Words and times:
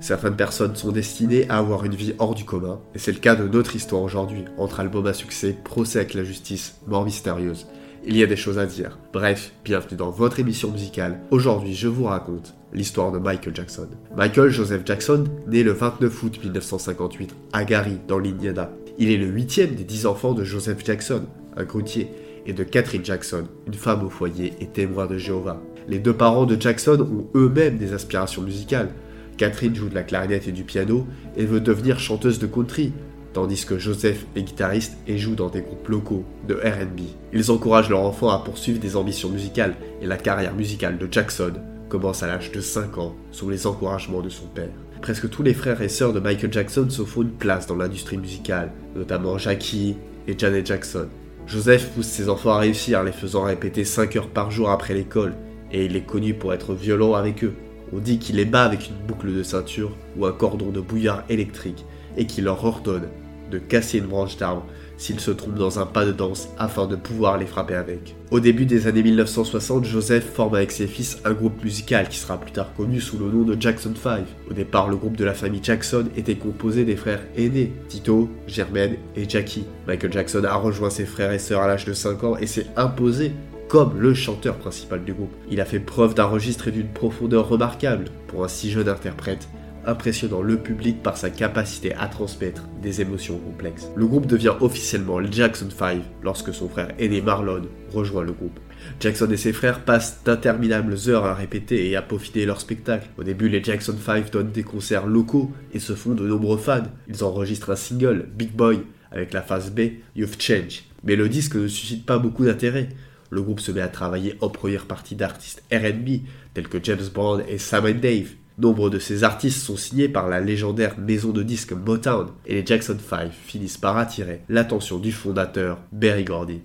Certaines 0.00 0.36
personnes 0.36 0.76
sont 0.76 0.92
destinées 0.92 1.48
à 1.48 1.58
avoir 1.58 1.84
une 1.84 1.94
vie 1.94 2.12
hors 2.18 2.34
du 2.34 2.44
commun, 2.44 2.80
et 2.94 2.98
c'est 2.98 3.12
le 3.12 3.18
cas 3.18 3.34
de 3.34 3.48
notre 3.48 3.76
histoire 3.76 4.02
aujourd'hui, 4.02 4.44
entre 4.58 4.80
albums 4.80 5.06
à 5.06 5.14
succès, 5.14 5.56
procès 5.64 6.00
avec 6.00 6.14
la 6.14 6.22
justice, 6.22 6.76
mort 6.86 7.04
mystérieuse. 7.04 7.66
Il 8.04 8.16
y 8.16 8.22
a 8.22 8.26
des 8.26 8.36
choses 8.36 8.58
à 8.58 8.66
dire. 8.66 8.98
Bref, 9.12 9.52
bienvenue 9.64 9.96
dans 9.96 10.10
votre 10.10 10.40
émission 10.40 10.70
musicale. 10.70 11.20
Aujourd'hui, 11.30 11.72
je 11.74 11.88
vous 11.88 12.04
raconte 12.04 12.54
l'histoire 12.72 13.12
de 13.12 13.18
Michael 13.18 13.54
Jackson. 13.54 13.88
Michael 14.16 14.50
Joseph 14.50 14.82
Jackson, 14.84 15.24
né 15.46 15.62
le 15.62 15.72
29 15.72 16.22
août 16.24 16.38
1958 16.42 17.34
à 17.52 17.64
Gary, 17.64 17.98
dans 18.08 18.18
l'Indiana. 18.18 18.70
Il 18.98 19.10
est 19.10 19.16
le 19.16 19.26
huitième 19.26 19.76
des 19.76 19.84
dix 19.84 20.04
enfants 20.04 20.34
de 20.34 20.42
Joseph 20.42 20.84
Jackson, 20.84 21.26
un 21.56 21.64
grutier, 21.64 22.08
et 22.46 22.52
de 22.52 22.64
Catherine 22.64 23.04
Jackson, 23.04 23.44
une 23.66 23.74
femme 23.74 24.04
au 24.04 24.10
foyer 24.10 24.52
et 24.60 24.66
témoin 24.66 25.06
de 25.06 25.18
Jéhovah. 25.18 25.60
Les 25.88 25.98
deux 25.98 26.12
parents 26.12 26.46
de 26.46 26.60
Jackson 26.60 27.00
ont 27.00 27.26
eux-mêmes 27.36 27.78
des 27.78 27.92
aspirations 27.92 28.42
musicales. 28.42 28.90
Catherine 29.36 29.74
joue 29.74 29.88
de 29.88 29.94
la 29.94 30.02
clarinette 30.02 30.48
et 30.48 30.52
du 30.52 30.64
piano 30.64 31.06
et 31.36 31.46
veut 31.46 31.60
devenir 31.60 31.98
chanteuse 31.98 32.38
de 32.38 32.46
country, 32.46 32.92
tandis 33.32 33.64
que 33.64 33.78
Joseph 33.78 34.26
est 34.36 34.42
guitariste 34.42 34.96
et 35.06 35.18
joue 35.18 35.34
dans 35.34 35.48
des 35.48 35.62
groupes 35.62 35.88
locaux 35.88 36.24
de 36.46 36.54
RB. 36.54 37.00
Ils 37.32 37.50
encouragent 37.50 37.90
leur 37.90 38.02
enfant 38.02 38.30
à 38.30 38.38
poursuivre 38.38 38.78
des 38.78 38.96
ambitions 38.96 39.30
musicales 39.30 39.74
et 40.00 40.06
la 40.06 40.16
carrière 40.16 40.54
musicale 40.54 40.98
de 40.98 41.08
Jackson 41.10 41.52
commence 41.88 42.22
à 42.22 42.26
l'âge 42.26 42.52
de 42.52 42.60
5 42.60 42.98
ans 42.98 43.14
sous 43.32 43.50
les 43.50 43.66
encouragements 43.66 44.22
de 44.22 44.28
son 44.28 44.46
père. 44.46 44.70
Presque 45.02 45.28
tous 45.28 45.42
les 45.42 45.52
frères 45.52 45.82
et 45.82 45.88
sœurs 45.88 46.12
de 46.12 46.20
Michael 46.20 46.52
Jackson 46.52 46.88
se 46.88 47.02
font 47.02 47.22
une 47.22 47.32
place 47.32 47.66
dans 47.66 47.76
l'industrie 47.76 48.18
musicale, 48.18 48.70
notamment 48.94 49.36
Jackie 49.36 49.96
et 50.28 50.38
Janet 50.38 50.64
Jackson. 50.64 51.08
Joseph 51.46 51.90
pousse 51.90 52.06
ses 52.06 52.28
enfants 52.28 52.52
à 52.52 52.58
réussir, 52.58 53.02
les 53.02 53.12
faisant 53.12 53.42
répéter 53.42 53.84
5 53.84 54.16
heures 54.16 54.28
par 54.28 54.50
jour 54.50 54.70
après 54.70 54.94
l'école, 54.94 55.34
et 55.72 55.84
il 55.84 55.96
est 55.96 56.06
connu 56.06 56.34
pour 56.34 56.54
être 56.54 56.74
violent 56.74 57.14
avec 57.14 57.44
eux. 57.44 57.54
On 57.92 57.98
dit 57.98 58.18
qu'il 58.18 58.36
les 58.36 58.44
bat 58.44 58.64
avec 58.64 58.88
une 58.88 59.06
boucle 59.06 59.34
de 59.34 59.42
ceinture 59.42 59.96
ou 60.16 60.24
un 60.24 60.32
cordon 60.32 60.70
de 60.70 60.80
bouillard 60.80 61.24
électrique 61.28 61.84
et 62.16 62.26
qu'il 62.26 62.44
leur 62.44 62.64
ordonne 62.64 63.08
de 63.50 63.58
casser 63.58 63.98
une 63.98 64.06
branche 64.06 64.36
d'arbre 64.38 64.64
s'ils 65.02 65.18
se 65.18 65.32
trompent 65.32 65.58
dans 65.58 65.80
un 65.80 65.86
pas 65.86 66.04
de 66.04 66.12
danse 66.12 66.48
afin 66.58 66.86
de 66.86 66.94
pouvoir 66.94 67.36
les 67.36 67.46
frapper 67.46 67.74
avec. 67.74 68.14
Au 68.30 68.38
début 68.38 68.66
des 68.66 68.86
années 68.86 69.02
1960, 69.02 69.84
Joseph 69.84 70.24
forme 70.24 70.54
avec 70.54 70.70
ses 70.70 70.86
fils 70.86 71.18
un 71.24 71.32
groupe 71.32 71.62
musical 71.64 72.08
qui 72.08 72.18
sera 72.18 72.38
plus 72.38 72.52
tard 72.52 72.72
connu 72.76 73.00
sous 73.00 73.18
le 73.18 73.26
nom 73.26 73.42
de 73.42 73.60
Jackson 73.60 73.92
5. 74.00 74.24
Au 74.48 74.54
départ, 74.54 74.88
le 74.88 74.94
groupe 74.94 75.16
de 75.16 75.24
la 75.24 75.34
famille 75.34 75.60
Jackson 75.60 76.04
était 76.16 76.36
composé 76.36 76.84
des 76.84 76.94
frères 76.94 77.22
aînés, 77.36 77.72
Tito, 77.88 78.30
Jermaine 78.46 78.94
et 79.16 79.28
Jackie. 79.28 79.64
Michael 79.88 80.12
Jackson 80.12 80.44
a 80.44 80.54
rejoint 80.54 80.90
ses 80.90 81.04
frères 81.04 81.32
et 81.32 81.40
sœurs 81.40 81.62
à 81.62 81.66
l'âge 81.66 81.84
de 81.84 81.94
5 81.94 82.22
ans 82.22 82.36
et 82.36 82.46
s'est 82.46 82.68
imposé 82.76 83.32
comme 83.68 83.98
le 83.98 84.14
chanteur 84.14 84.56
principal 84.56 85.02
du 85.02 85.14
groupe. 85.14 85.34
Il 85.50 85.60
a 85.60 85.64
fait 85.64 85.80
preuve 85.80 86.14
d'un 86.14 86.26
registre 86.26 86.68
et 86.68 86.72
d'une 86.72 86.92
profondeur 86.92 87.48
remarquable 87.48 88.04
pour 88.28 88.44
un 88.44 88.48
si 88.48 88.70
jeune 88.70 88.88
interprète, 88.88 89.48
impressionnant 89.86 90.42
le 90.42 90.56
public 90.56 91.02
par 91.02 91.16
sa 91.16 91.30
capacité 91.30 91.94
à 91.94 92.06
transmettre 92.06 92.68
des 92.82 93.00
émotions 93.00 93.38
complexes. 93.38 93.88
Le 93.96 94.06
groupe 94.06 94.26
devient 94.26 94.54
officiellement 94.60 95.18
le 95.18 95.30
Jackson 95.30 95.68
5 95.70 96.02
lorsque 96.22 96.54
son 96.54 96.68
frère 96.68 96.88
aîné 96.98 97.20
Marlon 97.20 97.62
rejoint 97.92 98.24
le 98.24 98.32
groupe. 98.32 98.58
Jackson 99.00 99.30
et 99.30 99.36
ses 99.36 99.52
frères 99.52 99.84
passent 99.84 100.22
d'interminables 100.24 100.96
heures 101.08 101.24
à 101.24 101.34
répéter 101.34 101.88
et 101.88 101.96
à 101.96 102.02
peaufiner 102.02 102.46
leur 102.46 102.60
spectacle. 102.60 103.08
Au 103.18 103.22
début, 103.22 103.48
les 103.48 103.62
Jackson 103.62 103.96
5 103.98 104.30
donnent 104.30 104.50
des 104.50 104.64
concerts 104.64 105.06
locaux 105.06 105.52
et 105.72 105.78
se 105.78 105.94
font 105.94 106.14
de 106.14 106.26
nombreux 106.26 106.58
fans. 106.58 106.82
Ils 107.08 107.24
enregistrent 107.24 107.70
un 107.70 107.76
single, 107.76 108.28
Big 108.34 108.52
Boy, 108.52 108.80
avec 109.10 109.32
la 109.32 109.42
phase 109.42 109.70
B, 109.70 109.80
You've 110.16 110.36
Changed. 110.38 110.82
Mais 111.04 111.16
le 111.16 111.28
disque 111.28 111.56
ne 111.56 111.68
suscite 111.68 112.06
pas 112.06 112.18
beaucoup 112.18 112.44
d'intérêt 112.44 112.88
le 113.32 113.40
groupe 113.40 113.60
se 113.60 113.72
met 113.72 113.80
à 113.80 113.88
travailler 113.88 114.36
en 114.42 114.50
première 114.50 114.84
partie 114.84 115.16
d'artistes 115.16 115.64
RB 115.72 116.20
tels 116.52 116.68
que 116.68 116.76
James 116.82 117.08
Brown 117.12 117.42
et 117.48 117.56
Sam 117.56 117.90
Dave. 117.92 118.28
Nombre 118.62 118.90
de 118.90 119.00
ces 119.00 119.24
artistes 119.24 119.60
sont 119.60 119.76
signés 119.76 120.08
par 120.08 120.28
la 120.28 120.38
légendaire 120.38 120.96
maison 120.96 121.30
de 121.30 121.42
disques 121.42 121.72
Motown 121.72 122.28
et 122.46 122.54
les 122.54 122.64
Jackson 122.64 122.96
5 122.96 123.32
finissent 123.32 123.76
par 123.76 123.96
attirer 123.96 124.42
l'attention 124.48 125.00
du 125.00 125.10
fondateur 125.10 125.80
Berry 125.90 126.22
Gordy. 126.22 126.60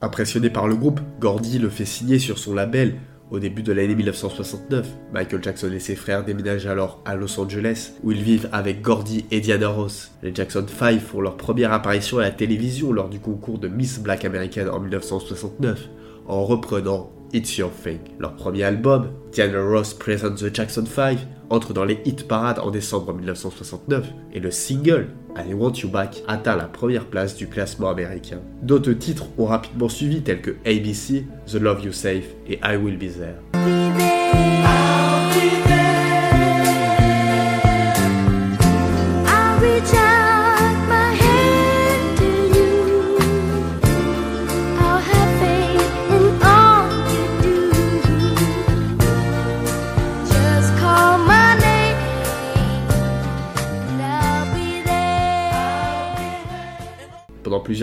Impressionné 0.00 0.48
par 0.48 0.68
le 0.68 0.76
groupe, 0.76 1.00
Gordy 1.18 1.58
le 1.58 1.68
fait 1.68 1.84
signer 1.84 2.20
sur 2.20 2.38
son 2.38 2.54
label 2.54 2.94
au 3.30 3.38
début 3.38 3.62
de 3.62 3.72
l'année 3.72 3.94
1969. 3.94 4.86
Michael 5.12 5.42
Jackson 5.42 5.70
et 5.72 5.80
ses 5.80 5.96
frères 5.96 6.24
déménagent 6.24 6.66
alors 6.66 7.00
à 7.04 7.14
Los 7.14 7.38
Angeles, 7.40 7.92
où 8.02 8.12
ils 8.12 8.22
vivent 8.22 8.48
avec 8.52 8.82
Gordy 8.82 9.24
et 9.30 9.40
Diana 9.40 9.68
Ross. 9.68 10.12
Les 10.22 10.34
Jackson 10.34 10.66
5 10.66 11.00
font 11.00 11.20
leur 11.20 11.36
première 11.36 11.72
apparition 11.72 12.18
à 12.18 12.22
la 12.22 12.30
télévision 12.30 12.92
lors 12.92 13.08
du 13.08 13.20
concours 13.20 13.58
de 13.58 13.68
Miss 13.68 14.00
Black 14.00 14.24
American 14.24 14.68
en 14.72 14.80
1969, 14.80 15.88
en 16.26 16.44
reprenant 16.44 17.10
It's 17.32 17.56
Your 17.56 17.70
Thing. 17.70 17.98
Leur 18.18 18.34
premier 18.34 18.64
album, 18.64 19.12
Diana 19.32 19.62
Ross 19.62 19.94
Presents 19.94 20.36
the 20.36 20.54
Jackson 20.54 20.84
5, 20.86 21.18
entre 21.48 21.72
dans 21.72 21.84
les 21.84 22.00
hit 22.04 22.26
parades 22.26 22.58
en 22.58 22.70
décembre 22.70 23.12
1969 23.14 24.06
et 24.32 24.40
le 24.40 24.50
single 24.50 25.08
I 25.36 25.54
Want 25.54 25.74
You 25.74 25.88
Back 25.88 26.22
atteint 26.26 26.56
la 26.56 26.64
première 26.64 27.06
place 27.06 27.36
du 27.36 27.46
classement 27.46 27.90
américain. 27.90 28.40
D'autres 28.62 28.92
titres 28.92 29.26
ont 29.38 29.46
rapidement 29.46 29.88
suivi 29.88 30.22
tels 30.22 30.40
que 30.40 30.56
ABC, 30.66 31.24
The 31.46 31.54
Love 31.54 31.84
You 31.84 31.92
Save 31.92 32.24
et 32.48 32.58
I 32.64 32.76
Will 32.76 32.96
Be 32.96 33.12
There. 33.12 34.09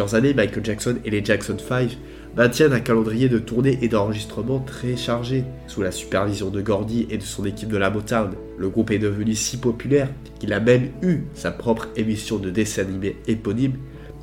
Années, 0.06 0.34
Michael 0.34 0.64
Jackson 0.64 0.98
et 1.04 1.10
les 1.10 1.24
Jackson 1.24 1.58
5 1.58 1.98
maintiennent 2.36 2.74
un 2.74 2.80
calendrier 2.80 3.30
de 3.30 3.40
tournée 3.40 3.80
et 3.82 3.88
d'enregistrement 3.88 4.60
très 4.60 4.96
chargé. 4.96 5.44
Sous 5.68 5.82
la 5.82 5.92
supervision 5.92 6.50
de 6.50 6.62
Gordy 6.62 7.08
et 7.10 7.18
de 7.18 7.24
son 7.24 7.46
équipe 7.46 7.70
de 7.70 7.78
la 7.78 7.90
Motown, 7.90 8.32
le 8.58 8.70
groupe 8.70 8.92
est 8.92 9.00
devenu 9.00 9.34
si 9.34 9.58
populaire 9.58 10.10
qu'il 10.40 10.54
a 10.54 10.60
même 10.60 10.90
eu 11.02 11.24
sa 11.34 11.52
propre 11.52 11.88
émission 11.96 12.38
de 12.38 12.50
dessin 12.50 12.84
animé 12.84 13.18
éponyme 13.28 13.74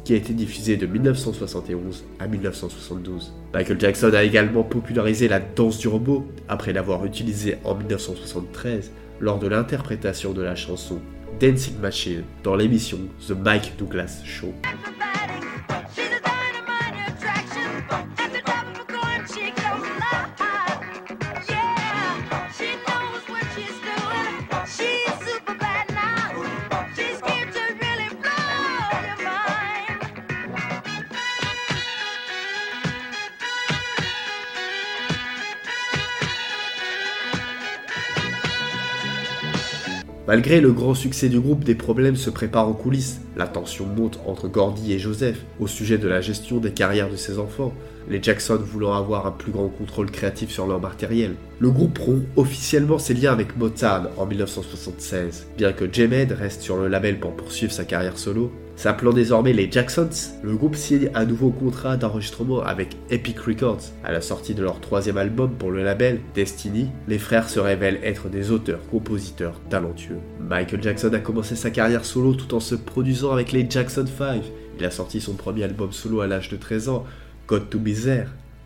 qui 0.05 0.12
a 0.12 0.17
été 0.17 0.33
diffusée 0.35 0.77
de 0.77 0.87
1971 0.87 2.05
à 2.21 2.29
1972. 2.29 3.33
Michael 3.53 3.81
Jackson 3.81 4.12
a 4.15 4.23
également 4.23 4.62
popularisé 4.62 5.29
la 5.29 5.41
danse 5.41 5.79
du 5.79 5.89
robot 5.89 6.27
après 6.49 6.73
l'avoir 6.73 7.05
utilisée 7.05 7.56
en 7.65 7.75
1973 7.75 8.93
lors 9.21 9.39
de 9.39 9.49
l'interprétation 9.49 10.33
de 10.33 10.43
la 10.43 10.55
chanson 10.55 11.01
Dancing 11.41 11.79
Machine 11.79 12.23
dans 12.43 12.55
l'émission 12.55 12.99
The 13.27 13.33
Mike 13.33 13.73
Douglas 13.79 14.21
Show. 14.25 14.53
Malgré 40.34 40.60
le 40.60 40.72
grand 40.72 40.94
succès 40.94 41.28
du 41.28 41.38
groupe, 41.38 41.62
des 41.62 41.76
problèmes 41.76 42.16
se 42.16 42.28
préparent 42.28 42.66
en 42.66 42.72
coulisses. 42.72 43.20
La 43.36 43.46
tension 43.46 43.86
monte 43.86 44.19
entre 44.26 44.48
Gordy 44.48 44.92
et 44.92 44.98
Joseph 44.98 45.44
au 45.60 45.69
sujet 45.69 45.96
de 45.96 46.08
la 46.08 46.20
gestion 46.20 46.58
des 46.58 46.72
carrières 46.72 47.08
de 47.08 47.14
ses 47.14 47.38
enfants, 47.38 47.72
les 48.08 48.20
Jackson 48.20 48.58
voulant 48.60 48.94
avoir 48.94 49.28
un 49.28 49.31
plus 49.31 49.52
grand 49.52 49.69
contrôle 49.69 50.10
créatif 50.10 50.50
sur 50.50 50.66
leur 50.66 50.81
matériel. 50.81 51.36
Le 51.60 51.70
groupe 51.70 51.98
rompt 51.98 52.26
officiellement 52.34 52.98
ses 52.98 53.14
liens 53.14 53.31
avec 53.31 53.56
Motown 53.56 54.08
en 54.16 54.26
1976. 54.26 55.46
Bien 55.56 55.72
que 55.72 55.84
J-Med 55.84 56.32
reste 56.32 56.62
sur 56.62 56.78
le 56.78 56.88
label 56.88 57.20
pour 57.20 57.36
poursuivre 57.36 57.72
sa 57.72 57.84
carrière 57.84 58.19
solo, 58.19 58.50
S'appelant 58.76 59.12
désormais 59.12 59.53
les 59.53 59.71
Jacksons, 59.71 60.11
le 60.43 60.56
groupe 60.56 60.75
signe 60.75 61.11
un 61.15 61.25
nouveau 61.25 61.50
contrat 61.50 61.97
d'enregistrement 61.97 62.61
avec 62.62 62.97
Epic 63.09 63.38
Records. 63.38 63.81
À 64.03 64.11
la 64.11 64.21
sortie 64.21 64.55
de 64.55 64.62
leur 64.62 64.81
troisième 64.81 65.17
album 65.17 65.53
pour 65.53 65.71
le 65.71 65.85
label, 65.85 66.21
Destiny, 66.35 66.88
les 67.06 67.19
frères 67.19 67.49
se 67.49 67.61
révèlent 67.61 68.00
être 68.03 68.29
des 68.29 68.50
auteurs-compositeurs 68.50 69.61
talentueux. 69.71 70.19
Michael 70.41 70.82
Jackson 70.82 71.12
a 71.15 71.21
commencé 71.21 71.55
sa 71.55 71.71
carrière 71.71 72.05
solo 72.05 72.35
tout 72.35 72.55
en 72.55 72.61
se 72.61 72.75
produisant 72.75 73.32
avec 73.32 73.53
les 73.53 73.69
Jackson 73.69 74.06
5. 74.06 74.43
Il 74.79 74.85
a 74.85 74.91
sorti 74.91 75.20
son 75.20 75.35
premier 75.35 75.62
album 75.62 75.93
solo 75.93 76.20
à 76.20 76.27
l'âge 76.27 76.49
de 76.49 76.56
13 76.56 76.88
ans, 76.88 77.05
God 77.47 77.70
to 77.70 77.79
Be 77.79 77.91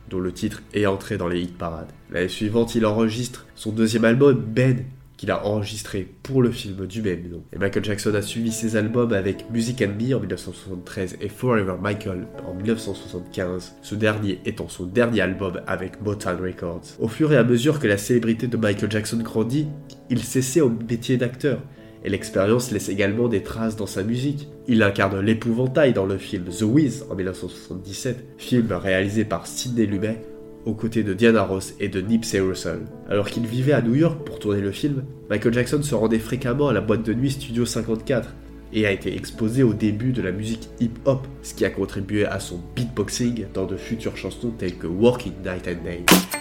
dont 0.08 0.20
le 0.20 0.32
titre 0.32 0.62
est 0.72 0.86
entré 0.86 1.18
dans 1.18 1.28
les 1.28 1.42
hit 1.42 1.58
parades. 1.58 1.92
L'année 2.10 2.28
suivante, 2.28 2.74
il 2.74 2.86
enregistre 2.86 3.46
son 3.54 3.72
deuxième 3.72 4.06
album, 4.06 4.34
Ben, 4.34 4.84
qu'il 5.18 5.30
a 5.32 5.44
enregistré 5.44 6.08
pour 6.22 6.40
le 6.40 6.50
film 6.50 6.86
du 6.86 7.02
même 7.02 7.28
nom. 7.28 7.42
Et 7.52 7.58
Michael 7.58 7.84
Jackson 7.84 8.14
a 8.14 8.22
suivi 8.22 8.52
ses 8.52 8.76
albums 8.76 9.12
avec 9.12 9.50
Music 9.50 9.82
and 9.82 10.00
Me 10.00 10.14
en 10.14 10.20
1973 10.20 11.18
et 11.20 11.28
Forever 11.28 11.74
Michael 11.82 12.28
en 12.46 12.54
1975, 12.54 13.74
ce 13.82 13.94
dernier 13.96 14.40
étant 14.46 14.68
son 14.68 14.86
dernier 14.86 15.20
album 15.20 15.60
avec 15.66 16.00
Motown 16.00 16.40
Records. 16.40 16.84
Au 17.00 17.08
fur 17.08 17.32
et 17.32 17.36
à 17.36 17.44
mesure 17.44 17.80
que 17.80 17.88
la 17.88 17.98
célébrité 17.98 18.46
de 18.46 18.56
Michael 18.56 18.90
Jackson 18.90 19.18
grandit, 19.18 19.66
il 20.08 20.22
s'essaie 20.22 20.60
au 20.60 20.70
métier 20.70 21.16
d'acteur. 21.16 21.60
Et 22.04 22.10
l'expérience 22.10 22.70
laisse 22.70 22.88
également 22.88 23.26
des 23.26 23.42
traces 23.42 23.74
dans 23.74 23.88
sa 23.88 24.04
musique. 24.04 24.48
Il 24.68 24.84
incarne 24.84 25.18
l'épouvantail 25.18 25.92
dans 25.92 26.06
le 26.06 26.16
film 26.16 26.44
The 26.44 26.62
Wiz 26.62 27.04
en 27.10 27.16
1977, 27.16 28.24
film 28.38 28.70
réalisé 28.70 29.24
par 29.24 29.48
Sidney 29.48 29.86
Lumet 29.86 30.22
aux 30.64 30.74
côtés 30.74 31.02
de 31.02 31.14
Diana 31.14 31.42
Ross 31.42 31.74
et 31.80 31.88
de 31.88 32.00
Nipsey 32.00 32.40
Russell. 32.40 32.80
Alors 33.08 33.28
qu'il 33.28 33.46
vivait 33.46 33.72
à 33.72 33.82
New 33.82 33.94
York 33.94 34.24
pour 34.24 34.38
tourner 34.38 34.60
le 34.60 34.72
film, 34.72 35.04
Michael 35.30 35.54
Jackson 35.54 35.82
se 35.82 35.94
rendait 35.94 36.18
fréquemment 36.18 36.68
à 36.68 36.72
la 36.72 36.80
boîte 36.80 37.04
de 37.04 37.14
nuit 37.14 37.30
Studio 37.30 37.64
54 37.64 38.34
et 38.72 38.86
a 38.86 38.92
été 38.92 39.14
exposé 39.14 39.62
au 39.62 39.72
début 39.72 40.12
de 40.12 40.22
la 40.22 40.32
musique 40.32 40.68
hip-hop, 40.80 41.26
ce 41.42 41.54
qui 41.54 41.64
a 41.64 41.70
contribué 41.70 42.26
à 42.26 42.38
son 42.38 42.60
beatboxing 42.76 43.46
dans 43.54 43.66
de 43.66 43.76
futures 43.76 44.16
chansons 44.16 44.50
telles 44.50 44.76
que 44.76 44.86
Working 44.86 45.32
Night 45.44 45.68
and 45.68 45.84
Day. 45.84 46.37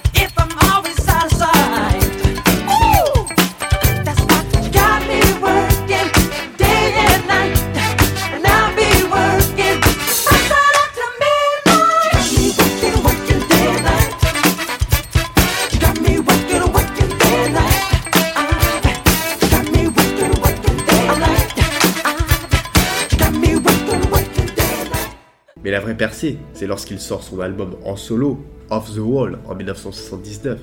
Percée, 25.98 26.38
c'est 26.54 26.68
lorsqu'il 26.68 27.00
sort 27.00 27.24
son 27.24 27.40
album 27.40 27.76
en 27.84 27.96
solo, 27.96 28.40
Off 28.70 28.94
the 28.94 29.00
Wall, 29.00 29.40
en 29.48 29.56
1979, 29.56 30.60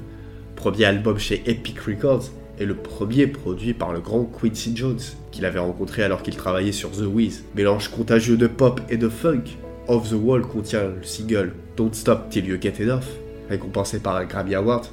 premier 0.55 0.85
album 0.85 1.19
chez 1.19 1.43
Epic 1.47 1.81
Records 1.81 2.31
et 2.59 2.65
le 2.65 2.75
premier 2.75 3.27
produit 3.27 3.75
par 3.75 3.93
le 3.93 4.01
grand 4.01 4.25
Quincy 4.25 4.77
Jones, 4.77 5.01
qu'il 5.33 5.45
avait 5.45 5.59
rencontré 5.59 6.05
alors 6.05 6.23
qu'il 6.23 6.37
travaillait 6.37 6.73
sur 6.73 6.93
The 6.93 7.07
Wiz. 7.07 7.45
Mélange 7.57 7.89
contagieux 7.89 8.37
de 8.37 8.47
pop 8.47 8.81
et 8.89 8.97
de 8.97 9.09
funk, 9.09 9.43
Off 9.89 10.11
the 10.11 10.15
Wall 10.15 10.43
contient 10.43 10.85
le 10.85 11.03
single 11.03 11.53
Don't 11.77 11.93
Stop 11.93 12.31
Till 12.31 12.47
You 12.47 12.57
Get 12.61 12.83
Enough, 12.83 13.05
récompensé 13.51 13.99
par 13.99 14.17
un 14.17 14.25
Grammy 14.25 14.55
Award, 14.55 14.87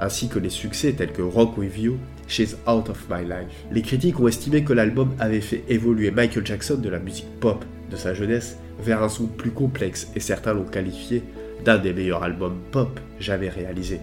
ainsi 0.00 0.28
que 0.28 0.38
les 0.38 0.50
succès 0.50 0.92
tels 0.92 1.12
que 1.12 1.22
Rock 1.22 1.58
With 1.58 1.78
You, 1.78 1.98
She's 2.26 2.56
Out 2.66 2.88
of 2.88 3.06
My 3.10 3.24
Life. 3.24 3.66
Les 3.70 3.82
critiques 3.82 4.18
ont 4.18 4.28
estimé 4.28 4.64
que 4.64 4.72
l'album 4.72 5.10
avait 5.18 5.42
fait 5.42 5.64
évoluer 5.68 6.10
Michael 6.10 6.46
Jackson 6.46 6.76
de 6.76 6.88
la 6.88 6.98
musique 6.98 7.28
pop 7.40 7.64
de 7.92 7.96
sa 7.96 8.14
jeunesse 8.14 8.56
vers 8.80 9.02
un 9.02 9.08
son 9.08 9.26
plus 9.26 9.50
complexe 9.50 10.08
et 10.16 10.20
certains 10.20 10.54
l'ont 10.54 10.64
qualifié 10.64 11.22
d'un 11.64 11.78
des 11.78 11.92
meilleurs 11.92 12.24
albums 12.24 12.58
pop 12.72 12.98
jamais 13.20 13.48
réalisés. 13.48 14.00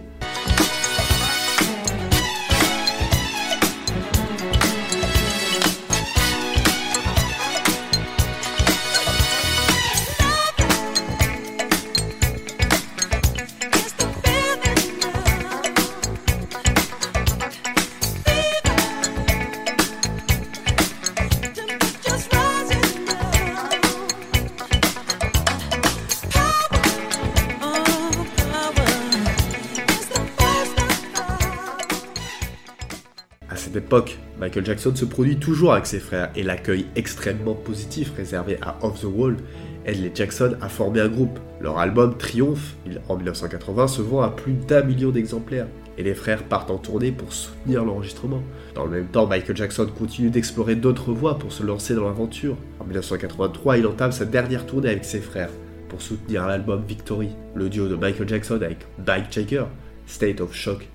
Époque, 33.90 34.18
Michael 34.38 34.64
Jackson 34.64 34.94
se 34.94 35.04
produit 35.04 35.36
toujours 35.38 35.72
avec 35.72 35.84
ses 35.84 35.98
frères 35.98 36.30
et 36.36 36.44
l'accueil 36.44 36.86
extrêmement 36.94 37.54
positif 37.54 38.12
réservé 38.16 38.56
à 38.62 38.76
Off 38.82 39.00
the 39.00 39.04
Wall 39.12 39.36
aide 39.84 40.00
les 40.00 40.12
Jackson 40.14 40.54
à 40.60 40.68
former 40.68 41.00
un 41.00 41.08
groupe. 41.08 41.40
Leur 41.60 41.76
album 41.80 42.16
Triomphe 42.16 42.76
en 43.08 43.16
1980 43.16 43.88
se 43.88 44.00
vend 44.00 44.20
à 44.20 44.30
plus 44.30 44.52
d'un 44.52 44.84
million 44.84 45.10
d'exemplaires 45.10 45.66
et 45.98 46.04
les 46.04 46.14
frères 46.14 46.44
partent 46.44 46.70
en 46.70 46.78
tournée 46.78 47.10
pour 47.10 47.32
soutenir 47.32 47.84
l'enregistrement. 47.84 48.44
Dans 48.76 48.84
le 48.84 48.92
même 48.92 49.08
temps, 49.08 49.26
Michael 49.26 49.56
Jackson 49.56 49.88
continue 49.98 50.30
d'explorer 50.30 50.76
d'autres 50.76 51.12
voies 51.12 51.36
pour 51.36 51.50
se 51.50 51.64
lancer 51.64 51.96
dans 51.96 52.04
l'aventure. 52.04 52.56
En 52.78 52.84
1983, 52.84 53.78
il 53.78 53.88
entame 53.88 54.12
sa 54.12 54.24
dernière 54.24 54.66
tournée 54.66 54.90
avec 54.90 55.04
ses 55.04 55.18
frères 55.18 55.50
pour 55.88 56.00
soutenir 56.00 56.46
l'album 56.46 56.84
Victory, 56.86 57.30
le 57.56 57.68
duo 57.68 57.88
de 57.88 57.96
Michael 57.96 58.28
Jackson 58.28 58.60
avec 58.62 58.86
Mike 59.04 59.32
Jagger, 59.32 59.64
State 60.06 60.40
of 60.40 60.54
Shock 60.54 60.86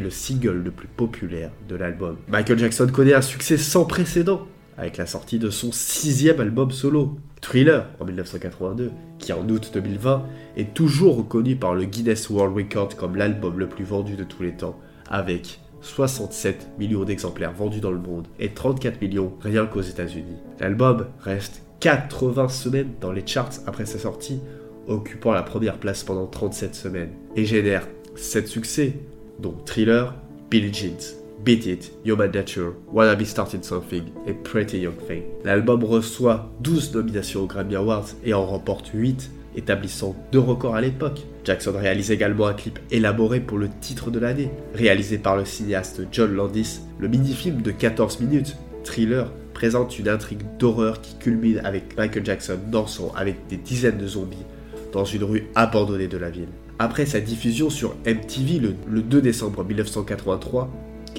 le 0.00 0.10
single 0.10 0.62
le 0.64 0.70
plus 0.70 0.88
populaire 0.88 1.50
de 1.68 1.76
l'album. 1.76 2.16
Michael 2.28 2.58
Jackson 2.58 2.88
connaît 2.92 3.14
un 3.14 3.22
succès 3.22 3.56
sans 3.56 3.84
précédent 3.84 4.46
avec 4.78 4.96
la 4.96 5.06
sortie 5.06 5.38
de 5.38 5.50
son 5.50 5.72
sixième 5.72 6.40
album 6.40 6.70
solo, 6.70 7.16
Thriller, 7.40 7.86
en 8.00 8.04
1982, 8.04 8.90
qui 9.18 9.32
en 9.32 9.48
août 9.48 9.70
2020 9.72 10.26
est 10.56 10.74
toujours 10.74 11.16
reconnu 11.16 11.56
par 11.56 11.74
le 11.74 11.84
Guinness 11.84 12.28
World 12.28 12.56
Record 12.56 12.96
comme 12.96 13.16
l'album 13.16 13.58
le 13.58 13.68
plus 13.68 13.84
vendu 13.84 14.16
de 14.16 14.24
tous 14.24 14.42
les 14.42 14.52
temps, 14.52 14.78
avec 15.08 15.60
67 15.80 16.70
millions 16.78 17.04
d'exemplaires 17.04 17.52
vendus 17.52 17.80
dans 17.80 17.90
le 17.90 17.98
monde 17.98 18.26
et 18.38 18.50
34 18.50 19.00
millions 19.00 19.32
rien 19.40 19.66
qu'aux 19.66 19.82
États-Unis. 19.82 20.36
L'album 20.60 21.06
reste 21.20 21.62
80 21.80 22.48
semaines 22.48 22.92
dans 23.00 23.12
les 23.12 23.26
charts 23.26 23.60
après 23.66 23.86
sa 23.86 23.98
sortie, 23.98 24.40
occupant 24.88 25.32
la 25.32 25.42
première 25.42 25.78
place 25.78 26.04
pendant 26.04 26.26
37 26.26 26.74
semaines, 26.74 27.12
et 27.34 27.44
génère 27.44 27.86
7 28.14 28.48
succès, 28.48 28.94
dont 29.40 29.54
Thriller, 29.64 30.14
Billie 30.50 30.72
Jeans, 30.72 31.16
Beat 31.44 31.66
It, 31.66 31.92
Human 32.04 32.30
Nature, 32.30 32.72
Wanna 32.92 33.14
Be 33.14 33.24
Starting 33.24 33.62
Something 33.62 34.04
et 34.26 34.32
Pretty 34.32 34.78
Young 34.78 34.96
Thing. 35.06 35.22
L'album 35.44 35.84
reçoit 35.84 36.50
12 36.60 36.94
nominations 36.94 37.42
aux 37.42 37.46
Grammy 37.46 37.76
Awards 37.76 38.08
et 38.24 38.34
en 38.34 38.44
remporte 38.44 38.90
8, 38.92 39.30
établissant 39.54 40.16
deux 40.32 40.40
records 40.40 40.74
à 40.74 40.80
l'époque. 40.80 41.20
Jackson 41.44 41.72
réalise 41.76 42.10
également 42.10 42.46
un 42.46 42.54
clip 42.54 42.78
élaboré 42.90 43.40
pour 43.40 43.58
le 43.58 43.68
titre 43.80 44.10
de 44.10 44.18
l'année, 44.18 44.50
réalisé 44.74 45.18
par 45.18 45.36
le 45.36 45.44
cinéaste 45.44 46.02
John 46.10 46.34
Landis. 46.34 46.80
Le 46.98 47.08
mini-film 47.08 47.62
de 47.62 47.70
14 47.70 48.20
minutes, 48.20 48.56
Thriller, 48.84 49.30
présente 49.54 49.98
une 49.98 50.08
intrigue 50.08 50.42
d'horreur 50.58 51.00
qui 51.00 51.16
culmine 51.16 51.60
avec 51.64 51.96
Michael 51.96 52.24
Jackson 52.26 52.58
dansant 52.70 53.12
avec 53.16 53.46
des 53.48 53.56
dizaines 53.56 53.98
de 53.98 54.06
zombies 54.06 54.44
dans 54.92 55.04
une 55.04 55.24
rue 55.24 55.46
abandonnée 55.54 56.08
de 56.08 56.18
la 56.18 56.30
ville. 56.30 56.48
Après 56.78 57.06
sa 57.06 57.20
diffusion 57.20 57.70
sur 57.70 57.96
MTV 58.06 58.60
le, 58.86 59.02
2 59.02 59.22
décembre 59.22 59.64
1983, 59.64 60.70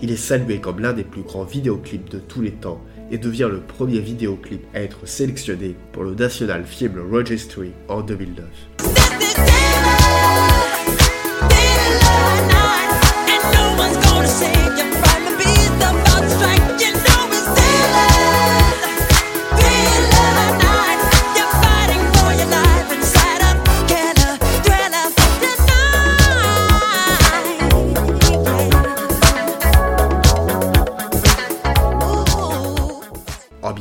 il 0.04 0.12
est 0.12 0.16
salué 0.16 0.60
comme 0.60 0.80
l'un 0.80 0.94
des 0.94 1.04
plus 1.04 1.24
grands 1.24 1.46
vidéoclips 1.46 2.10
de 2.10 2.20
tous 2.20 2.42
les 2.42 2.52
temps 2.52 2.80
et 3.10 3.18
devient 3.18 3.50
le 3.52 3.62
premier 3.62 4.00
vidéoclip 4.00 4.62
à 4.76 4.82
être 4.82 5.08
sélectionné 5.08 5.76
pour 5.94 6.04
le 6.04 6.14
National 6.14 6.64
Film 6.64 7.00
Registry 7.12 7.72
en 7.88 8.02
2009. 8.02 8.97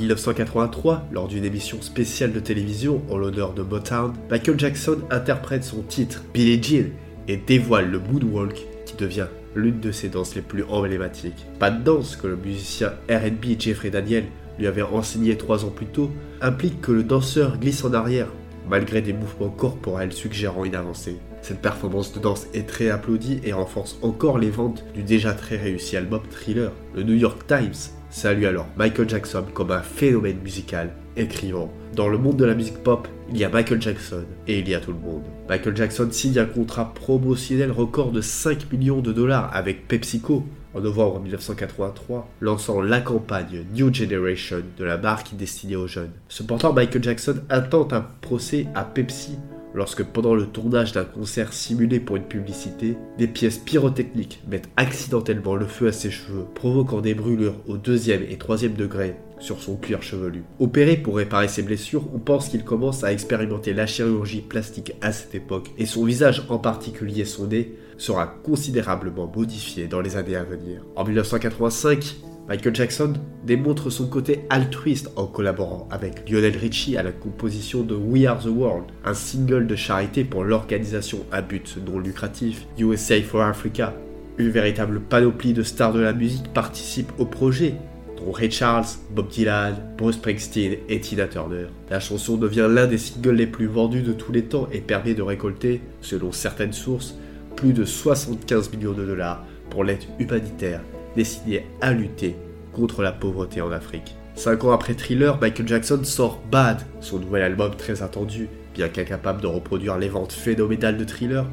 1983, 0.06 1.08
lors 1.10 1.26
d'une 1.26 1.44
émission 1.44 1.82
spéciale 1.82 2.32
de 2.32 2.38
télévision 2.38 3.02
en 3.10 3.18
l'honneur 3.18 3.54
de 3.54 3.62
Motown, 3.62 4.12
Michael 4.30 4.56
Jackson 4.56 4.98
interprète 5.10 5.64
son 5.64 5.82
titre 5.82 6.22
Billie 6.32 6.62
Jean 6.62 6.92
et 7.26 7.36
dévoile 7.36 7.90
le 7.90 7.98
moonwalk 7.98 8.66
qui 8.84 8.96
devient 8.96 9.26
l'une 9.56 9.80
de 9.80 9.90
ses 9.90 10.08
danses 10.08 10.36
les 10.36 10.42
plus 10.42 10.62
emblématiques. 10.62 11.46
Pas 11.58 11.72
de 11.72 11.82
danse 11.82 12.14
que 12.14 12.28
le 12.28 12.36
musicien 12.36 12.92
RB 13.10 13.58
Jeffrey 13.58 13.90
Daniel 13.90 14.26
lui 14.60 14.68
avait 14.68 14.82
enseigné 14.82 15.36
trois 15.36 15.64
ans 15.64 15.70
plus 15.70 15.86
tôt 15.86 16.12
implique 16.40 16.80
que 16.80 16.92
le 16.92 17.02
danseur 17.02 17.58
glisse 17.58 17.84
en 17.84 17.92
arrière, 17.92 18.28
malgré 18.70 19.02
des 19.02 19.12
mouvements 19.12 19.50
corporels 19.50 20.12
suggérant 20.12 20.64
une 20.64 20.76
avancée. 20.76 21.16
Cette 21.42 21.60
performance 21.60 22.12
de 22.12 22.20
danse 22.20 22.46
est 22.54 22.68
très 22.68 22.90
applaudie 22.90 23.40
et 23.42 23.52
renforce 23.52 23.98
encore 24.02 24.38
les 24.38 24.50
ventes 24.50 24.84
du 24.94 25.02
déjà 25.02 25.32
très 25.32 25.56
réussi 25.56 25.96
album 25.96 26.22
Thriller. 26.30 26.70
Le 26.94 27.02
New 27.02 27.14
York 27.14 27.44
Times 27.48 27.95
salue 28.16 28.46
alors 28.46 28.66
Michael 28.78 29.10
Jackson 29.10 29.44
comme 29.52 29.70
un 29.70 29.82
phénomène 29.82 30.38
musical, 30.42 30.90
écrivant 31.18 31.70
Dans 31.94 32.08
le 32.08 32.16
monde 32.16 32.38
de 32.38 32.46
la 32.46 32.54
musique 32.54 32.82
pop, 32.82 33.06
il 33.28 33.36
y 33.36 33.44
a 33.44 33.50
Michael 33.50 33.82
Jackson 33.82 34.24
et 34.48 34.60
il 34.60 34.66
y 34.66 34.74
a 34.74 34.80
tout 34.80 34.92
le 34.92 34.98
monde. 34.98 35.22
Michael 35.50 35.76
Jackson 35.76 36.08
signe 36.10 36.38
un 36.38 36.46
contrat 36.46 36.94
promotionnel 36.94 37.70
record 37.70 38.12
de 38.12 38.22
5 38.22 38.72
millions 38.72 39.02
de 39.02 39.12
dollars 39.12 39.54
avec 39.54 39.86
PepsiCo 39.86 40.46
en 40.72 40.80
novembre 40.80 41.20
1983, 41.20 42.26
lançant 42.40 42.80
la 42.80 43.02
campagne 43.02 43.66
New 43.74 43.92
Generation 43.92 44.62
de 44.78 44.84
la 44.84 44.96
marque 44.96 45.36
destinée 45.36 45.76
aux 45.76 45.86
jeunes. 45.86 46.12
Cependant, 46.30 46.72
Michael 46.72 47.04
Jackson 47.04 47.36
intente 47.50 47.92
un 47.92 48.06
procès 48.22 48.66
à 48.74 48.84
Pepsi 48.84 49.32
lorsque 49.76 50.02
pendant 50.02 50.34
le 50.34 50.46
tournage 50.46 50.92
d'un 50.92 51.04
concert 51.04 51.52
simulé 51.52 52.00
pour 52.00 52.16
une 52.16 52.24
publicité, 52.24 52.96
des 53.18 53.28
pièces 53.28 53.58
pyrotechniques 53.58 54.42
mettent 54.48 54.70
accidentellement 54.76 55.54
le 55.54 55.66
feu 55.66 55.88
à 55.88 55.92
ses 55.92 56.10
cheveux, 56.10 56.46
provoquant 56.54 57.02
des 57.02 57.14
brûlures 57.14 57.56
au 57.68 57.76
deuxième 57.76 58.24
et 58.28 58.38
troisième 58.38 58.72
degré 58.72 59.16
sur 59.38 59.60
son 59.60 59.76
cuir 59.76 60.02
chevelu. 60.02 60.44
Opéré 60.58 60.96
pour 60.96 61.16
réparer 61.16 61.48
ses 61.48 61.62
blessures, 61.62 62.08
on 62.14 62.18
pense 62.18 62.48
qu'il 62.48 62.64
commence 62.64 63.04
à 63.04 63.12
expérimenter 63.12 63.74
la 63.74 63.86
chirurgie 63.86 64.40
plastique 64.40 64.94
à 65.02 65.12
cette 65.12 65.34
époque, 65.34 65.70
et 65.76 65.84
son 65.84 66.04
visage, 66.06 66.44
en 66.48 66.58
particulier 66.58 67.26
son 67.26 67.48
nez, 67.48 67.76
sera 67.98 68.26
considérablement 68.26 69.30
modifié 69.34 69.88
dans 69.88 70.00
les 70.00 70.16
années 70.16 70.36
à 70.36 70.44
venir. 70.44 70.82
En 70.96 71.04
1985, 71.04 72.16
Michael 72.48 72.76
Jackson 72.76 73.14
démontre 73.44 73.90
son 73.90 74.06
côté 74.06 74.44
altruiste 74.50 75.10
en 75.16 75.26
collaborant 75.26 75.88
avec 75.90 76.30
Lionel 76.30 76.56
Richie 76.56 76.96
à 76.96 77.02
la 77.02 77.10
composition 77.10 77.82
de 77.82 77.96
We 77.96 78.26
Are 78.26 78.40
the 78.40 78.46
World, 78.46 78.84
un 79.04 79.14
single 79.14 79.66
de 79.66 79.74
charité 79.74 80.22
pour 80.22 80.44
l'organisation 80.44 81.26
à 81.32 81.42
but 81.42 81.76
non 81.84 81.98
lucratif 81.98 82.66
USA 82.78 83.20
for 83.20 83.42
Africa. 83.42 83.94
Une 84.38 84.50
véritable 84.50 85.00
panoplie 85.00 85.54
de 85.54 85.64
stars 85.64 85.92
de 85.92 86.00
la 86.00 86.12
musique 86.12 86.52
participe 86.52 87.10
au 87.18 87.24
projet, 87.24 87.74
dont 88.16 88.30
Ray 88.30 88.50
Charles, 88.50 88.86
Bob 89.10 89.28
Dylan, 89.28 89.74
Bruce 89.98 90.16
Springsteen 90.16 90.76
et 90.88 91.00
Tina 91.00 91.26
Turner. 91.26 91.66
La 91.90 91.98
chanson 91.98 92.36
devient 92.36 92.68
l'un 92.70 92.86
des 92.86 92.98
singles 92.98 93.34
les 93.34 93.46
plus 93.48 93.66
vendus 93.66 94.02
de 94.02 94.12
tous 94.12 94.30
les 94.30 94.44
temps 94.44 94.68
et 94.70 94.80
permet 94.80 95.14
de 95.14 95.22
récolter, 95.22 95.80
selon 96.00 96.30
certaines 96.30 96.74
sources, 96.74 97.16
plus 97.56 97.72
de 97.72 97.84
75 97.84 98.70
millions 98.72 98.92
de 98.92 99.04
dollars 99.04 99.44
pour 99.68 99.82
l'aide 99.82 100.04
humanitaire 100.20 100.82
décidé 101.16 101.64
à 101.80 101.92
lutter 101.92 102.36
contre 102.72 103.02
la 103.02 103.12
pauvreté 103.12 103.60
en 103.60 103.72
Afrique. 103.72 104.14
Cinq 104.36 104.64
ans 104.64 104.72
après 104.72 104.94
Thriller, 104.94 105.40
Michael 105.40 105.66
Jackson 105.66 106.04
sort 106.04 106.42
Bad, 106.52 106.82
son 107.00 107.18
nouvel 107.18 107.42
album 107.42 107.74
très 107.74 108.02
attendu. 108.02 108.48
Bien 108.74 108.88
qu'incapable 108.88 109.40
de 109.40 109.46
reproduire 109.46 109.96
les 109.96 110.10
ventes 110.10 110.32
phénoménales 110.32 110.98
de 110.98 111.04
Thriller, 111.04 111.46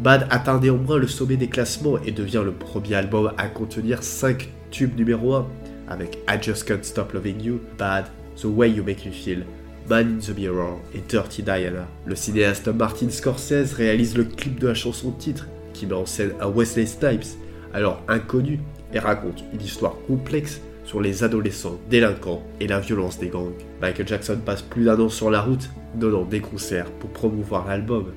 Bad 0.00 0.26
atteint 0.30 0.58
néanmoins 0.58 0.96
le 0.96 1.06
sommet 1.06 1.36
des 1.36 1.48
classements 1.48 1.98
et 2.04 2.10
devient 2.10 2.42
le 2.42 2.52
premier 2.52 2.94
album 2.94 3.32
à 3.36 3.48
contenir 3.48 4.02
5 4.02 4.48
tubes 4.70 4.96
numéro 4.96 5.34
1 5.34 5.46
avec 5.88 6.18
I 6.28 6.38
Just 6.40 6.66
Can't 6.66 6.82
Stop 6.82 7.12
Loving 7.12 7.42
You, 7.42 7.60
Bad, 7.78 8.06
The 8.40 8.46
Way 8.46 8.70
You 8.70 8.84
Make 8.84 9.04
Me 9.04 9.12
Feel, 9.12 9.44
Man 9.90 10.16
in 10.16 10.18
the 10.20 10.36
Mirror 10.36 10.80
et 10.94 11.02
Dirty 11.06 11.42
Diana. 11.42 11.86
Le 12.06 12.16
cinéaste 12.16 12.68
Martin 12.68 13.10
Scorsese 13.10 13.74
réalise 13.74 14.16
le 14.16 14.24
clip 14.24 14.58
de 14.58 14.68
la 14.68 14.74
chanson 14.74 15.10
titre 15.10 15.48
qui 15.74 15.86
met 15.86 15.94
en 15.94 16.06
scène 16.06 16.32
un 16.40 16.48
Wesley 16.48 16.86
Snipes, 16.86 17.36
alors 17.74 18.02
inconnu 18.08 18.60
et 18.92 18.98
raconte 18.98 19.44
une 19.52 19.60
histoire 19.60 19.94
complexe 20.06 20.60
sur 20.84 21.00
les 21.00 21.24
adolescents 21.24 21.78
délinquants 21.88 22.42
et 22.60 22.66
la 22.66 22.80
violence 22.80 23.18
des 23.18 23.28
gangs. 23.28 23.52
Michael 23.80 24.08
Jackson 24.08 24.38
passe 24.44 24.62
plus 24.62 24.84
d'un 24.84 24.98
an 24.98 25.08
sur 25.08 25.30
la 25.30 25.40
route, 25.40 25.70
donnant 25.94 26.24
des 26.24 26.40
concerts 26.40 26.90
pour 26.92 27.10
promouvoir 27.10 27.66
l'album. 27.68 28.12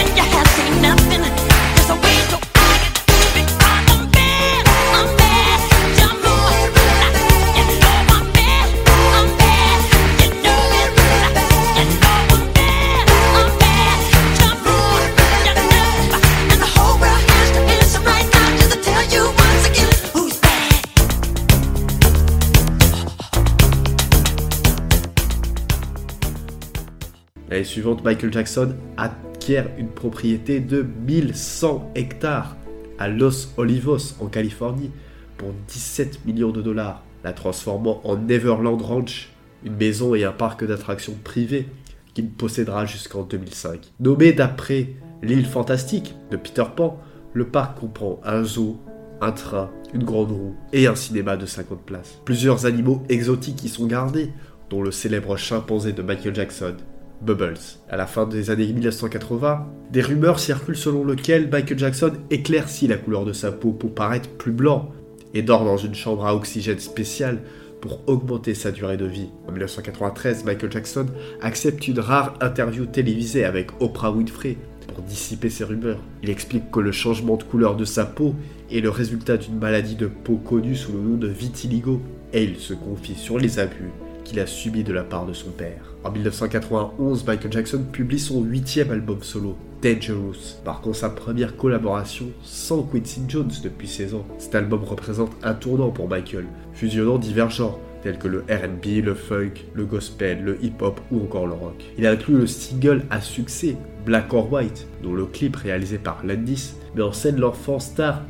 Suivante, 27.75 28.05
Michael 28.05 28.31
Jackson 28.31 28.73
acquiert 28.95 29.67
une 29.77 29.89
propriété 29.89 30.61
de 30.61 30.85
1100 31.05 31.91
hectares 31.95 32.55
à 32.97 33.09
Los 33.09 33.49
Olivos, 33.57 34.15
en 34.21 34.27
Californie, 34.27 34.91
pour 35.35 35.49
17 35.67 36.25
millions 36.25 36.51
de 36.51 36.61
dollars, 36.61 37.03
la 37.25 37.33
transformant 37.33 37.99
en 38.05 38.15
Neverland 38.15 38.81
Ranch, 38.81 39.29
une 39.65 39.75
maison 39.75 40.15
et 40.15 40.23
un 40.23 40.31
parc 40.31 40.63
d'attractions 40.63 41.17
privé 41.21 41.67
qu'il 42.13 42.29
possédera 42.29 42.85
jusqu'en 42.85 43.23
2005. 43.23 43.91
Nommé 43.99 44.31
d'après 44.31 44.93
l'île 45.21 45.45
fantastique 45.45 46.15
de 46.31 46.37
Peter 46.37 46.63
Pan, 46.73 47.01
le 47.33 47.45
parc 47.45 47.77
comprend 47.77 48.21
un 48.23 48.45
zoo, 48.45 48.79
un 49.19 49.33
train, 49.33 49.69
une 49.93 50.05
grande 50.05 50.31
roue 50.31 50.55
et 50.71 50.87
un 50.87 50.95
cinéma 50.95 51.35
de 51.35 51.45
50 51.45 51.81
places. 51.81 52.21
Plusieurs 52.23 52.65
animaux 52.65 53.03
exotiques 53.09 53.65
y 53.65 53.67
sont 53.67 53.85
gardés, 53.85 54.29
dont 54.69 54.81
le 54.81 54.91
célèbre 54.91 55.35
chimpanzé 55.35 55.91
de 55.91 56.01
Michael 56.01 56.35
Jackson, 56.35 56.75
Bubbles. 57.21 57.59
À 57.89 57.97
la 57.97 58.07
fin 58.07 58.25
des 58.25 58.49
années 58.49 58.71
1980, 58.71 59.67
des 59.91 60.01
rumeurs 60.01 60.39
circulent 60.39 60.75
selon 60.75 61.05
lesquelles 61.05 61.49
Michael 61.49 61.79
Jackson 61.79 62.13
éclaircit 62.29 62.87
la 62.87 62.97
couleur 62.97 63.25
de 63.25 63.33
sa 63.33 63.51
peau 63.51 63.71
pour 63.71 63.93
paraître 63.93 64.29
plus 64.29 64.51
blanc 64.51 64.91
et 65.33 65.41
dort 65.41 65.65
dans 65.65 65.77
une 65.77 65.95
chambre 65.95 66.25
à 66.25 66.35
oxygène 66.35 66.79
spéciale 66.79 67.39
pour 67.81 68.01
augmenter 68.07 68.53
sa 68.55 68.71
durée 68.71 68.97
de 68.97 69.05
vie. 69.05 69.29
En 69.47 69.51
1993, 69.51 70.43
Michael 70.45 70.71
Jackson 70.71 71.07
accepte 71.41 71.87
une 71.87 71.99
rare 71.99 72.33
interview 72.41 72.85
télévisée 72.85 73.45
avec 73.45 73.69
Oprah 73.79 74.11
Winfrey 74.11 74.57
pour 74.87 75.03
dissiper 75.03 75.49
ces 75.49 75.63
rumeurs. 75.63 75.99
Il 76.23 76.29
explique 76.29 76.71
que 76.71 76.79
le 76.79 76.91
changement 76.91 77.37
de 77.37 77.43
couleur 77.43 77.75
de 77.75 77.85
sa 77.85 78.05
peau 78.05 78.33
est 78.71 78.79
le 78.79 78.89
résultat 78.89 79.37
d'une 79.37 79.59
maladie 79.59 79.95
de 79.95 80.07
peau 80.07 80.37
connue 80.37 80.75
sous 80.75 80.93
le 80.93 80.99
nom 80.99 81.17
de 81.17 81.27
vitiligo 81.27 82.01
et 82.33 82.43
il 82.43 82.57
se 82.57 82.73
confie 82.73 83.15
sur 83.15 83.37
les 83.37 83.59
abus 83.59 83.91
qu'il 84.25 84.41
a 84.41 84.47
subi 84.47 84.83
de 84.83 84.91
la 84.91 85.03
part 85.03 85.25
de 85.25 85.31
son 85.31 85.51
père. 85.51 85.95
En 86.03 86.11
1991, 86.11 87.25
Michael 87.25 87.51
Jackson 87.51 87.85
publie 87.89 88.19
son 88.19 88.41
huitième 88.41 88.91
album 88.91 89.23
solo, 89.23 89.55
Dangerous, 89.81 90.57
marquant 90.65 90.93
sa 90.93 91.09
première 91.09 91.55
collaboration 91.55 92.25
sans 92.43 92.83
Quincy 92.83 93.21
Jones 93.27 93.51
depuis 93.63 93.87
16 93.87 94.15
ans. 94.15 94.25
Cet 94.37 94.55
album 94.55 94.83
représente 94.83 95.31
un 95.43 95.53
tournant 95.53 95.91
pour 95.91 96.09
Michael, 96.09 96.47
fusionnant 96.73 97.17
divers 97.17 97.51
genres, 97.51 97.79
tels 98.01 98.17
que 98.17 98.27
le 98.27 98.39
RB, 98.39 99.03
le 99.03 99.13
funk, 99.13 99.53
le 99.73 99.85
gospel, 99.85 100.43
le 100.43 100.63
hip-hop 100.63 100.99
ou 101.11 101.23
encore 101.23 101.47
le 101.47 101.53
rock. 101.53 101.83
Il 101.97 102.05
inclut 102.05 102.37
le 102.37 102.47
single 102.47 103.03
à 103.09 103.21
succès 103.21 103.77
Black 104.05 104.33
or 104.33 104.51
White, 104.51 104.87
dont 105.01 105.13
le 105.13 105.25
clip 105.25 105.55
réalisé 105.55 105.97
par 105.97 106.21
Landis 106.23 106.73
met 106.95 107.01
en 107.01 107.11
scène 107.11 107.39
l'enfant 107.39 107.79
star 107.79 108.21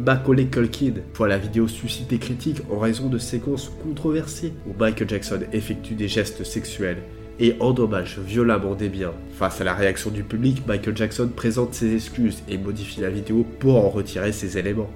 Macaulay 0.00 0.46
Culkin 0.46 0.94
voit 1.14 1.28
la 1.28 1.36
vidéo 1.36 1.68
susciter 1.68 2.18
critiques 2.18 2.62
en 2.70 2.78
raison 2.78 3.08
de 3.08 3.18
séquences 3.18 3.70
controversées 3.82 4.54
où 4.66 4.72
Michael 4.78 5.08
Jackson 5.08 5.40
effectue 5.52 5.94
des 5.94 6.08
gestes 6.08 6.42
sexuels 6.42 7.02
et 7.38 7.56
endommage 7.60 8.18
violemment 8.18 8.74
des 8.74 8.88
biens. 8.88 9.12
Face 9.34 9.60
à 9.60 9.64
la 9.64 9.74
réaction 9.74 10.10
du 10.10 10.22
public, 10.24 10.62
Michael 10.66 10.96
Jackson 10.96 11.28
présente 11.34 11.74
ses 11.74 11.94
excuses 11.94 12.42
et 12.48 12.56
modifie 12.56 13.02
la 13.02 13.10
vidéo 13.10 13.44
pour 13.58 13.76
en 13.76 13.90
retirer 13.90 14.32
ses 14.32 14.56
éléments. 14.56 14.90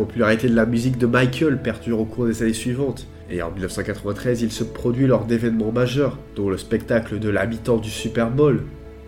Popularité 0.00 0.48
de 0.48 0.56
la 0.56 0.64
musique 0.64 0.96
de 0.96 1.04
Michael 1.04 1.60
perdure 1.60 2.00
au 2.00 2.06
cours 2.06 2.24
des 2.24 2.42
années 2.42 2.54
suivantes, 2.54 3.06
et 3.30 3.42
en 3.42 3.50
1993 3.50 4.40
il 4.40 4.50
se 4.50 4.64
produit 4.64 5.06
lors 5.06 5.26
d'événements 5.26 5.72
majeurs, 5.72 6.18
dont 6.36 6.48
le 6.48 6.56
spectacle 6.56 7.18
de 7.18 7.28
la 7.28 7.44
mi-temps 7.44 7.76
du 7.76 7.90
Super 7.90 8.30
Bowl. 8.30 8.62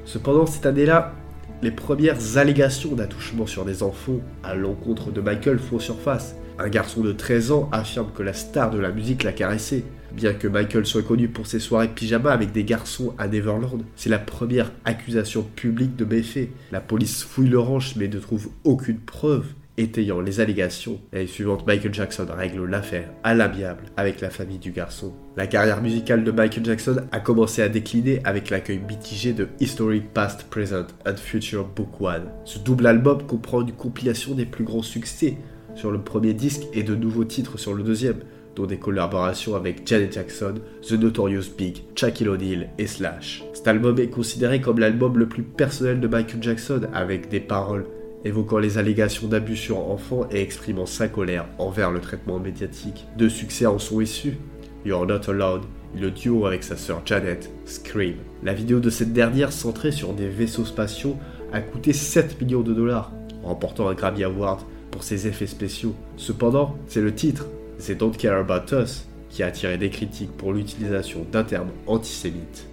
Cependant, 0.04 0.44
cette 0.44 0.66
année-là, 0.66 1.14
les 1.62 1.70
premières 1.70 2.36
allégations 2.36 2.94
d'attouchement 2.94 3.46
sur 3.46 3.64
des 3.64 3.82
enfants 3.82 4.20
à 4.44 4.54
l'encontre 4.54 5.10
de 5.10 5.22
Michael 5.22 5.58
font 5.58 5.78
surface. 5.78 6.34
Un 6.58 6.68
garçon 6.68 7.00
de 7.00 7.12
13 7.12 7.52
ans 7.52 7.70
affirme 7.72 8.10
que 8.14 8.22
la 8.22 8.34
star 8.34 8.70
de 8.70 8.78
la 8.78 8.92
musique 8.92 9.22
l'a 9.22 9.32
caressé. 9.32 9.86
Bien 10.14 10.34
que 10.34 10.46
Michael 10.46 10.84
soit 10.84 11.00
connu 11.00 11.28
pour 11.28 11.46
ses 11.46 11.58
soirées 11.58 11.88
pyjama 11.88 12.32
avec 12.32 12.52
des 12.52 12.64
garçons 12.64 13.14
à 13.16 13.28
Neverland, 13.28 13.82
c'est 13.96 14.10
la 14.10 14.18
première 14.18 14.70
accusation 14.84 15.42
publique 15.42 15.96
de 15.96 16.04
méfait. 16.04 16.50
La 16.70 16.80
police 16.80 17.22
fouille 17.22 17.48
le 17.48 17.58
ranch 17.58 17.96
mais 17.96 18.08
ne 18.08 18.18
trouve 18.18 18.50
aucune 18.64 18.98
preuve 18.98 19.46
étayant 19.82 20.20
les 20.20 20.40
allégations. 20.40 21.00
L'année 21.12 21.26
suivante, 21.26 21.66
Michael 21.66 21.94
Jackson 21.94 22.26
règle 22.30 22.64
l'affaire 22.64 23.10
à 23.22 23.34
l'amiable 23.34 23.84
avec 23.96 24.20
la 24.20 24.30
famille 24.30 24.58
du 24.58 24.72
garçon. 24.72 25.12
La 25.36 25.46
carrière 25.46 25.82
musicale 25.82 26.24
de 26.24 26.30
Michael 26.30 26.64
Jackson 26.64 26.96
a 27.10 27.20
commencé 27.20 27.62
à 27.62 27.68
décliner 27.68 28.20
avec 28.24 28.50
l'accueil 28.50 28.80
mitigé 28.86 29.32
de 29.32 29.48
History 29.60 30.00
Past, 30.00 30.46
Present 30.50 30.86
and 31.06 31.16
Future 31.16 31.64
Book 31.64 32.00
One. 32.00 32.28
Ce 32.44 32.58
double 32.58 32.86
album 32.86 33.22
comprend 33.26 33.62
une 33.62 33.72
compilation 33.72 34.34
des 34.34 34.46
plus 34.46 34.64
grands 34.64 34.82
succès 34.82 35.36
sur 35.74 35.90
le 35.90 36.00
premier 36.00 36.34
disque 36.34 36.62
et 36.72 36.82
de 36.82 36.94
nouveaux 36.94 37.24
titres 37.24 37.58
sur 37.58 37.74
le 37.74 37.82
deuxième, 37.82 38.20
dont 38.54 38.66
des 38.66 38.78
collaborations 38.78 39.54
avec 39.54 39.86
Janet 39.86 40.12
Jackson, 40.12 40.54
The 40.86 40.92
Notorious 40.92 41.50
Big, 41.56 41.78
Shaquille 41.96 42.28
O'Neal 42.28 42.68
et 42.78 42.86
Slash. 42.86 43.42
Cet 43.54 43.66
album 43.68 43.98
est 43.98 44.08
considéré 44.08 44.60
comme 44.60 44.78
l'album 44.78 45.18
le 45.18 45.26
plus 45.26 45.42
personnel 45.42 46.00
de 46.00 46.08
Michael 46.08 46.42
Jackson, 46.42 46.82
avec 46.92 47.28
des 47.28 47.40
paroles 47.40 47.86
évoquant 48.24 48.58
les 48.58 48.78
allégations 48.78 49.28
d'abus 49.28 49.56
sur 49.56 49.78
enfants 49.78 50.26
et 50.30 50.40
exprimant 50.40 50.86
sa 50.86 51.08
colère 51.08 51.46
envers 51.58 51.90
le 51.90 52.00
traitement 52.00 52.38
médiatique. 52.38 53.06
Deux 53.16 53.28
succès 53.28 53.66
en 53.66 53.78
sont 53.78 54.00
issus. 54.00 54.38
You're 54.84 55.06
Not 55.06 55.28
Alone, 55.28 55.62
le 55.98 56.10
duo 56.10 56.46
avec 56.46 56.64
sa 56.64 56.76
sœur 56.76 57.02
Janet, 57.04 57.50
Scream. 57.64 58.16
La 58.42 58.54
vidéo 58.54 58.80
de 58.80 58.90
cette 58.90 59.12
dernière, 59.12 59.52
centrée 59.52 59.92
sur 59.92 60.12
des 60.12 60.28
vaisseaux 60.28 60.64
spatiaux, 60.64 61.16
a 61.52 61.60
coûté 61.60 61.92
7 61.92 62.40
millions 62.40 62.62
de 62.62 62.72
dollars, 62.72 63.12
remportant 63.42 63.88
un 63.88 63.94
Grammy 63.94 64.24
Award 64.24 64.60
pour 64.90 65.04
ses 65.04 65.26
effets 65.26 65.46
spéciaux. 65.46 65.94
Cependant, 66.16 66.76
c'est 66.86 67.00
le 67.00 67.14
titre, 67.14 67.46
c'est 67.78 67.94
Don't 67.94 68.16
Care 68.16 68.38
About 68.38 68.74
Us, 68.74 69.06
qui 69.30 69.42
a 69.42 69.46
attiré 69.46 69.78
des 69.78 69.90
critiques 69.90 70.36
pour 70.36 70.52
l'utilisation 70.52 71.26
d'un 71.30 71.44
terme 71.44 71.70
antisémite. 71.86 72.68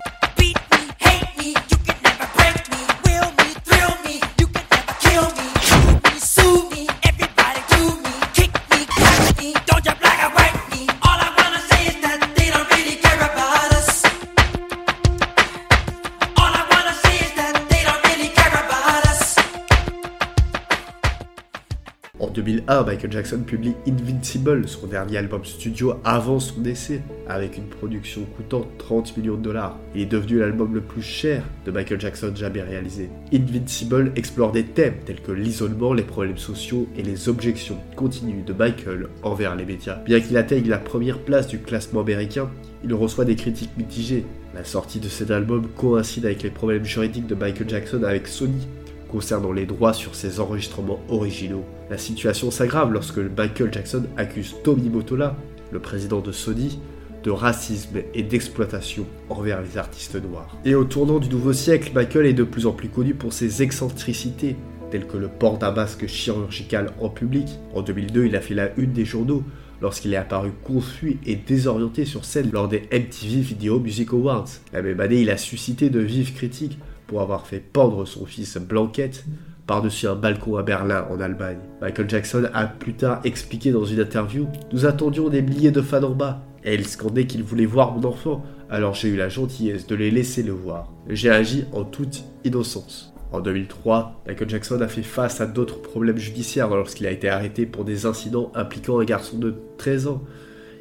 2001, 22.70 22.84
Michael 22.84 23.12
Jackson 23.12 23.40
publie 23.40 23.74
Invincible, 23.88 24.68
son 24.68 24.86
dernier 24.86 25.18
album 25.18 25.44
studio 25.44 25.96
avant 26.04 26.40
son 26.40 26.62
décès, 26.62 27.02
avec 27.28 27.58
une 27.58 27.66
production 27.66 28.22
coûtant 28.38 28.66
30 28.78 29.18
millions 29.18 29.38
de 29.38 29.42
dollars. 29.42 29.80
Il 29.96 30.02
est 30.02 30.06
devenu 30.06 30.38
l'album 30.38 30.76
le 30.76 30.82
plus 30.82 31.02
cher 31.02 31.44
de 31.66 31.72
Michael 31.72 32.00
Jackson 32.00 32.32
jamais 32.36 32.62
réalisé. 32.62 33.10
Invincible 33.34 34.12
explore 34.16 34.52
des 34.52 34.66
thèmes 34.66 34.98
tels 35.04 35.22
que 35.22 35.32
l'isolement, 35.32 35.94
les 35.94 36.04
problèmes 36.04 36.38
sociaux 36.38 36.88
et 36.96 37.02
les 37.02 37.28
objections 37.28 37.80
continues 37.96 38.44
de 38.44 38.54
Michael 38.54 39.08
envers 39.24 39.56
les 39.56 39.66
médias. 39.66 39.98
Bien 40.06 40.20
qu'il 40.20 40.38
atteigne 40.38 40.70
la 40.70 40.78
première 40.78 41.20
place 41.20 41.48
du 41.48 41.58
classement 41.58 42.02
américain, 42.02 42.50
il 42.84 42.94
reçoit 42.94 43.26
des 43.26 43.36
critiques 43.36 43.76
mitigées. 43.78 44.26
La 44.56 44.64
sortie 44.64 45.00
de 45.00 45.08
cet 45.08 45.32
album 45.32 45.68
coïncide 45.76 46.26
avec 46.26 46.44
les 46.44 46.50
problèmes 46.50 46.86
juridiques 46.86 47.28
de 47.28 47.36
Michael 47.36 47.70
Jackson 47.70 48.04
avec 48.04 48.28
Sony, 48.28 48.68
concernant 49.12 49.52
les 49.52 49.66
droits 49.66 49.94
sur 49.94 50.16
ses 50.16 50.40
enregistrements 50.40 51.00
originaux. 51.10 51.64
La 51.90 51.98
situation 51.98 52.52
s'aggrave 52.52 52.94
lorsque 52.94 53.18
Michael 53.18 53.74
Jackson 53.74 54.04
accuse 54.18 54.56
Tommy 54.64 54.90
Motola, 54.90 55.36
le 55.72 55.80
président 55.80 56.22
de 56.22 56.32
Sony, 56.32 56.80
de 57.24 57.32
racisme 57.32 58.00
et 58.14 58.24
d'exploitation 58.24 59.06
envers 59.30 59.62
les 59.62 59.78
artistes 59.78 60.16
noirs. 60.16 60.58
Et 60.66 60.76
au 60.76 60.86
tournant 60.86 61.20
du 61.20 61.30
nouveau 61.30 61.54
siècle, 61.54 61.92
Michael 61.94 62.28
est 62.28 62.34
de 62.34 62.44
plus 62.44 62.66
en 62.66 62.72
plus 62.72 62.90
connu 62.90 63.14
pour 63.14 63.34
ses 63.34 63.62
excentricités, 63.62 64.56
telles 64.90 65.06
que 65.06 65.18
le 65.18 65.28
port 65.28 65.58
d'un 65.58 65.72
masque 65.72 66.08
chirurgical 66.08 66.92
en 67.00 67.10
public. 67.10 67.48
En 67.74 67.82
2002, 67.82 68.26
il 68.26 68.36
a 68.36 68.42
fait 68.42 68.56
la 68.56 68.70
une 68.78 68.94
des 68.94 69.06
journaux 69.06 69.44
lorsqu'il 69.82 70.14
est 70.14 70.18
apparu 70.18 70.52
confus 70.64 71.20
et 71.26 71.36
désorienté 71.36 72.06
sur 72.06 72.26
scène 72.26 72.50
lors 72.52 72.68
des 72.68 72.84
MTV 72.92 73.42
Video 73.42 73.80
Music 73.80 74.12
Awards. 74.12 74.48
La 74.74 74.82
même 74.82 75.00
année, 75.00 75.22
il 75.22 75.30
a 75.30 75.38
suscité 75.38 75.90
de 75.90 76.00
vives 76.00 76.34
critiques 76.34 76.80
pour 77.10 77.22
avoir 77.22 77.48
fait 77.48 77.60
pendre 77.60 78.06
son 78.06 78.28
fils 78.28 78.58
Blanquette 78.58 79.26
par-dessus 79.66 80.08
un 80.08 80.16
balcon 80.16 80.58
à 80.58 80.64
Berlin 80.64 81.08
en 81.10 81.20
Allemagne. 81.20 81.58
Michael 81.82 82.08
Jackson 82.08 82.48
a 82.54 82.68
plus 82.68 82.94
tard 82.94 83.20
expliqué 83.24 83.72
dans 83.72 83.84
une 83.84 84.00
interview 84.00 84.48
Nous 84.72 84.86
attendions 84.86 85.30
des 85.30 85.42
milliers 85.42 85.72
de 85.72 85.82
fans 85.82 86.04
en 86.04 86.12
bas, 86.12 86.44
et 86.64 86.76
ils 86.76 86.86
scandaient 86.86 87.26
qu'ils 87.26 87.44
voulaient 87.44 87.66
voir 87.66 87.94
mon 87.94 88.08
enfant, 88.08 88.44
alors 88.70 88.94
j'ai 88.94 89.10
eu 89.10 89.16
la 89.16 89.28
gentillesse 89.28 89.88
de 89.88 89.96
les 89.96 90.12
laisser 90.12 90.44
le 90.44 90.52
voir. 90.52 90.92
J'ai 91.08 91.32
agi 91.32 91.66
en 91.74 91.84
toute 91.84 92.26
innocence. 92.46 93.12
En 93.32 93.42
2003, 93.42 94.22
Michael 94.28 94.50
Jackson 94.50 94.82
a 94.82 94.88
fait 94.88 95.04
face 95.04 95.42
à 95.42 95.48
d'autres 95.48 95.82
problèmes 95.82 96.18
judiciaires 96.18 96.70
lorsqu'il 96.70 97.08
a 97.08 97.12
été 97.12 97.28
arrêté 97.28 97.66
pour 97.66 97.86
des 97.86 98.06
incidents 98.06 98.52
impliquant 98.54 99.00
un 99.00 99.06
garçon 99.06 99.38
de 99.40 99.56
13 99.78 100.08
ans. 100.08 100.24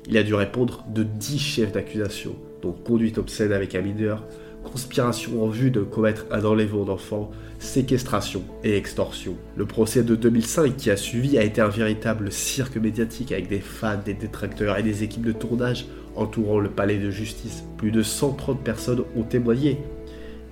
Il 0.07 0.17
a 0.19 0.23
dû 0.23 0.35
répondre 0.35 0.85
de 0.95 1.03
10 1.03 1.39
chefs 1.39 1.73
d'accusation, 1.73 2.37
dont 2.61 2.73
conduite 2.73 3.19
obscène 3.19 3.53
avec 3.53 3.75
un 3.75 3.83
mineur, 3.83 4.25
conspiration 4.65 5.43
en 5.43 5.49
vue 5.49 5.71
de 5.71 5.81
commettre 5.81 6.27
un 6.31 6.45
enlèvement 6.45 6.85
d'enfants, 6.85 7.31
séquestration 7.59 8.43
et 8.65 8.77
extorsion. 8.77 9.35
Le 9.57 9.67
procès 9.67 10.03
de 10.03 10.15
2005 10.15 10.77
qui 10.77 10.91
a 10.91 10.97
suivi 10.97 11.39
a 11.39 11.43
été 11.43 11.61
un 11.61 11.69
véritable 11.69 12.31
cirque 12.31 12.77
médiatique 12.77 13.33
avec 13.33 13.49
des 13.49 13.61
fans, 13.61 14.01
des 14.05 14.15
détracteurs 14.15 14.79
et 14.79 14.83
des 14.83 15.03
équipes 15.03 15.27
de 15.27 15.33
tournage 15.33 15.87
entourant 16.17 16.59
le 16.59 16.71
palais 16.71 16.99
de 16.99 17.11
justice. 17.11 17.65
Plus 17.77 17.91
de 17.91 18.03
130 18.03 18.63
personnes 18.63 19.05
ont 19.17 19.23
témoigné. 19.23 19.79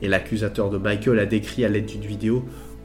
Et 0.02 0.08
l'accusateur 0.08 0.70
de 0.70 0.78
Michael 0.78 1.18
a 1.18 1.26
décrit 1.26 1.64
à 1.64 1.68
l'aide 1.68 1.86
d'une 1.86 2.02
vidéo 2.02 2.44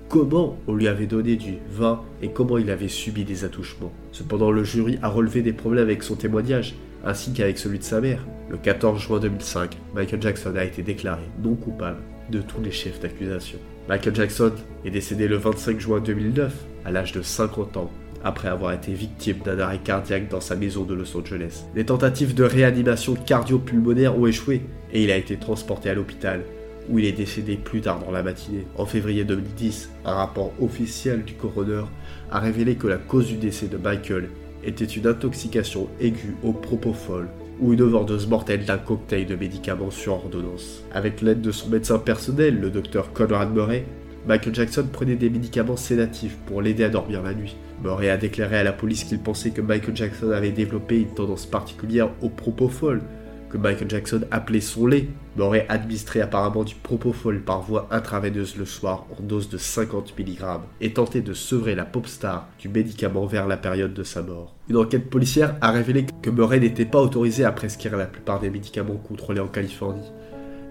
comment 0.09 0.57
on 0.67 0.75
lui 0.75 0.87
avait 0.87 1.07
donné 1.07 1.35
du 1.35 1.55
vin 1.71 2.01
et 2.21 2.29
comment 2.29 2.57
il 2.57 2.69
avait 2.69 2.87
subi 2.87 3.23
des 3.23 3.45
attouchements. 3.45 3.93
Cependant, 4.11 4.51
le 4.51 4.63
jury 4.63 4.99
a 5.01 5.07
relevé 5.07 5.41
des 5.41 5.53
problèmes 5.53 5.83
avec 5.83 6.03
son 6.03 6.15
témoignage 6.15 6.75
ainsi 7.05 7.33
qu'avec 7.33 7.57
celui 7.57 7.79
de 7.79 7.83
sa 7.83 8.01
mère. 8.01 8.25
Le 8.49 8.57
14 8.57 9.01
juin 9.01 9.19
2005, 9.19 9.77
Michael 9.95 10.21
Jackson 10.21 10.53
a 10.55 10.63
été 10.63 10.83
déclaré 10.83 11.23
non 11.43 11.55
coupable 11.55 11.99
de 12.29 12.41
tous 12.41 12.61
les 12.61 12.71
chefs 12.71 12.99
d'accusation. 12.99 13.59
Michael 13.89 14.15
Jackson 14.15 14.51
est 14.85 14.91
décédé 14.91 15.27
le 15.27 15.37
25 15.37 15.79
juin 15.79 15.99
2009, 15.99 16.53
à 16.85 16.91
l'âge 16.91 17.11
de 17.11 17.21
50 17.21 17.77
ans, 17.77 17.91
après 18.23 18.47
avoir 18.47 18.73
été 18.73 18.93
victime 18.93 19.37
d'un 19.43 19.59
arrêt 19.59 19.79
cardiaque 19.79 20.29
dans 20.29 20.41
sa 20.41 20.55
maison 20.55 20.83
de 20.83 20.93
Los 20.93 21.17
Angeles. 21.17 21.63
Les 21.75 21.85
tentatives 21.85 22.35
de 22.35 22.43
réanimation 22.43 23.15
cardio-pulmonaire 23.15 24.17
ont 24.17 24.27
échoué 24.27 24.61
et 24.93 25.03
il 25.03 25.11
a 25.11 25.17
été 25.17 25.37
transporté 25.37 25.89
à 25.89 25.93
l'hôpital, 25.93 26.43
où 26.89 26.99
il 26.99 27.05
est 27.05 27.11
décédé 27.11 27.57
plus 27.57 27.81
tard 27.81 27.99
dans 27.99 28.11
la 28.11 28.23
matinée. 28.23 28.65
En 28.77 28.85
février 28.85 29.23
2010, 29.23 29.89
un 30.05 30.13
rapport 30.13 30.53
officiel 30.61 31.23
du 31.23 31.33
coroner 31.33 31.83
a 32.31 32.39
révélé 32.39 32.75
que 32.75 32.87
la 32.87 32.97
cause 32.97 33.27
du 33.27 33.35
décès 33.35 33.67
de 33.67 33.77
Michael 33.77 34.29
était 34.63 34.85
une 34.85 35.07
intoxication 35.07 35.87
aiguë 35.99 36.35
au 36.43 36.53
propofol 36.53 37.27
ou 37.59 37.73
une 37.73 37.81
overdose 37.81 38.27
mortelle 38.27 38.65
d'un 38.65 38.77
cocktail 38.77 39.25
de 39.25 39.35
médicaments 39.35 39.91
sur 39.91 40.13
ordonnance. 40.13 40.83
Avec 40.91 41.21
l'aide 41.21 41.41
de 41.41 41.51
son 41.51 41.69
médecin 41.69 41.99
personnel, 41.99 42.59
le 42.59 42.71
docteur 42.71 43.13
Conrad 43.13 43.53
Murray, 43.53 43.85
Michael 44.27 44.53
Jackson 44.53 44.85
prenait 44.91 45.15
des 45.15 45.29
médicaments 45.29 45.77
sédatifs 45.77 46.37
pour 46.45 46.61
l'aider 46.61 46.83
à 46.83 46.89
dormir 46.89 47.23
la 47.23 47.33
nuit. 47.33 47.55
Murray 47.83 48.09
a 48.09 48.17
déclaré 48.17 48.57
à 48.57 48.63
la 48.63 48.73
police 48.73 49.03
qu'il 49.03 49.19
pensait 49.19 49.51
que 49.51 49.61
Michael 49.61 49.95
Jackson 49.95 50.31
avait 50.31 50.51
développé 50.51 51.01
une 51.01 51.13
tendance 51.13 51.45
particulière 51.45 52.09
au 52.21 52.29
propofol, 52.29 53.01
que 53.51 53.57
Michael 53.57 53.89
Jackson 53.89 54.21
appelait 54.31 54.61
son 54.61 54.87
lait, 54.87 55.07
m'aurait 55.35 55.65
administré 55.69 56.21
apparemment 56.21 56.63
du 56.63 56.75
propofol 56.75 57.41
par 57.41 57.61
voie 57.61 57.87
intraveineuse 57.91 58.55
le 58.55 58.65
soir 58.65 59.05
en 59.19 59.21
dose 59.21 59.49
de 59.49 59.57
50 59.57 60.17
mg 60.17 60.61
et 60.79 60.93
tenté 60.93 61.21
de 61.21 61.33
sevrer 61.33 61.75
la 61.75 61.85
pop 61.85 62.07
star 62.07 62.47
du 62.59 62.69
médicament 62.69 63.25
vers 63.25 63.47
la 63.47 63.57
période 63.57 63.93
de 63.93 64.03
sa 64.03 64.21
mort. 64.21 64.55
Une 64.69 64.77
enquête 64.77 65.09
policière 65.09 65.55
a 65.61 65.71
révélé 65.71 66.05
que 66.21 66.29
Murray 66.29 66.59
n'était 66.59 66.85
pas 66.85 67.01
autorisé 67.01 67.43
à 67.43 67.51
prescrire 67.51 67.97
la 67.97 68.05
plupart 68.05 68.39
des 68.39 68.49
médicaments 68.49 68.95
contrôlés 68.95 69.41
en 69.41 69.47
Californie. 69.47 70.11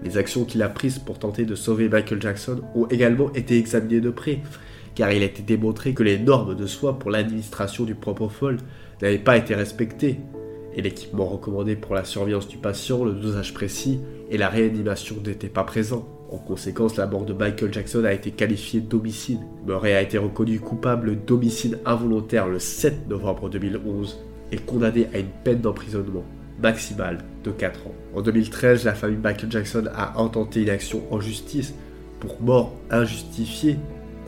Les 0.03 0.17
actions 0.17 0.45
qu'il 0.45 0.63
a 0.63 0.69
prises 0.69 0.97
pour 0.97 1.19
tenter 1.19 1.45
de 1.45 1.53
sauver 1.53 1.87
Michael 1.87 2.21
Jackson 2.21 2.61
ont 2.73 2.87
également 2.87 3.31
été 3.33 3.57
examinées 3.57 4.01
de 4.01 4.09
près, 4.09 4.39
car 4.95 5.11
il 5.11 5.21
a 5.21 5.27
été 5.27 5.43
démontré 5.43 5.93
que 5.93 6.01
les 6.01 6.17
normes 6.17 6.55
de 6.55 6.65
soins 6.65 6.93
pour 6.93 7.11
l'administration 7.11 7.83
du 7.83 7.93
propofol 7.93 8.57
n'avaient 9.01 9.19
pas 9.19 9.37
été 9.37 9.53
respectées, 9.53 10.19
et 10.75 10.81
l'équipement 10.81 11.25
recommandé 11.25 11.75
pour 11.75 11.95
la 11.95 12.03
surveillance 12.03 12.47
du 12.47 12.57
patient, 12.57 13.03
le 13.03 13.13
dosage 13.13 13.53
précis 13.53 13.99
et 14.29 14.37
la 14.37 14.49
réanimation 14.49 15.17
n'étaient 15.25 15.49
pas 15.49 15.63
présents. 15.63 16.07
En 16.29 16.37
conséquence, 16.37 16.95
la 16.95 17.07
mort 17.07 17.25
de 17.25 17.33
Michael 17.33 17.73
Jackson 17.73 18.05
a 18.05 18.13
été 18.13 18.31
qualifiée 18.31 18.79
d'homicide. 18.79 19.39
Murray 19.65 19.93
a 19.93 20.01
été 20.01 20.17
reconnu 20.17 20.59
coupable 20.59 21.25
d'homicide 21.25 21.79
involontaire 21.85 22.47
le 22.47 22.59
7 22.59 23.09
novembre 23.09 23.49
2011 23.49 24.23
et 24.53 24.57
condamné 24.57 25.07
à 25.13 25.19
une 25.19 25.27
peine 25.43 25.59
d'emprisonnement 25.59 26.23
maximale 26.61 27.19
de 27.43 27.51
4 27.51 27.87
ans. 27.87 27.95
En 28.15 28.21
2013, 28.21 28.85
la 28.85 28.93
famille 28.93 29.17
Michael 29.17 29.51
Jackson 29.51 29.85
a 29.93 30.21
intenté 30.21 30.61
une 30.61 30.69
action 30.69 31.01
en 31.11 31.19
justice 31.19 31.73
pour 32.19 32.41
mort 32.41 32.73
injustifiée 32.91 33.77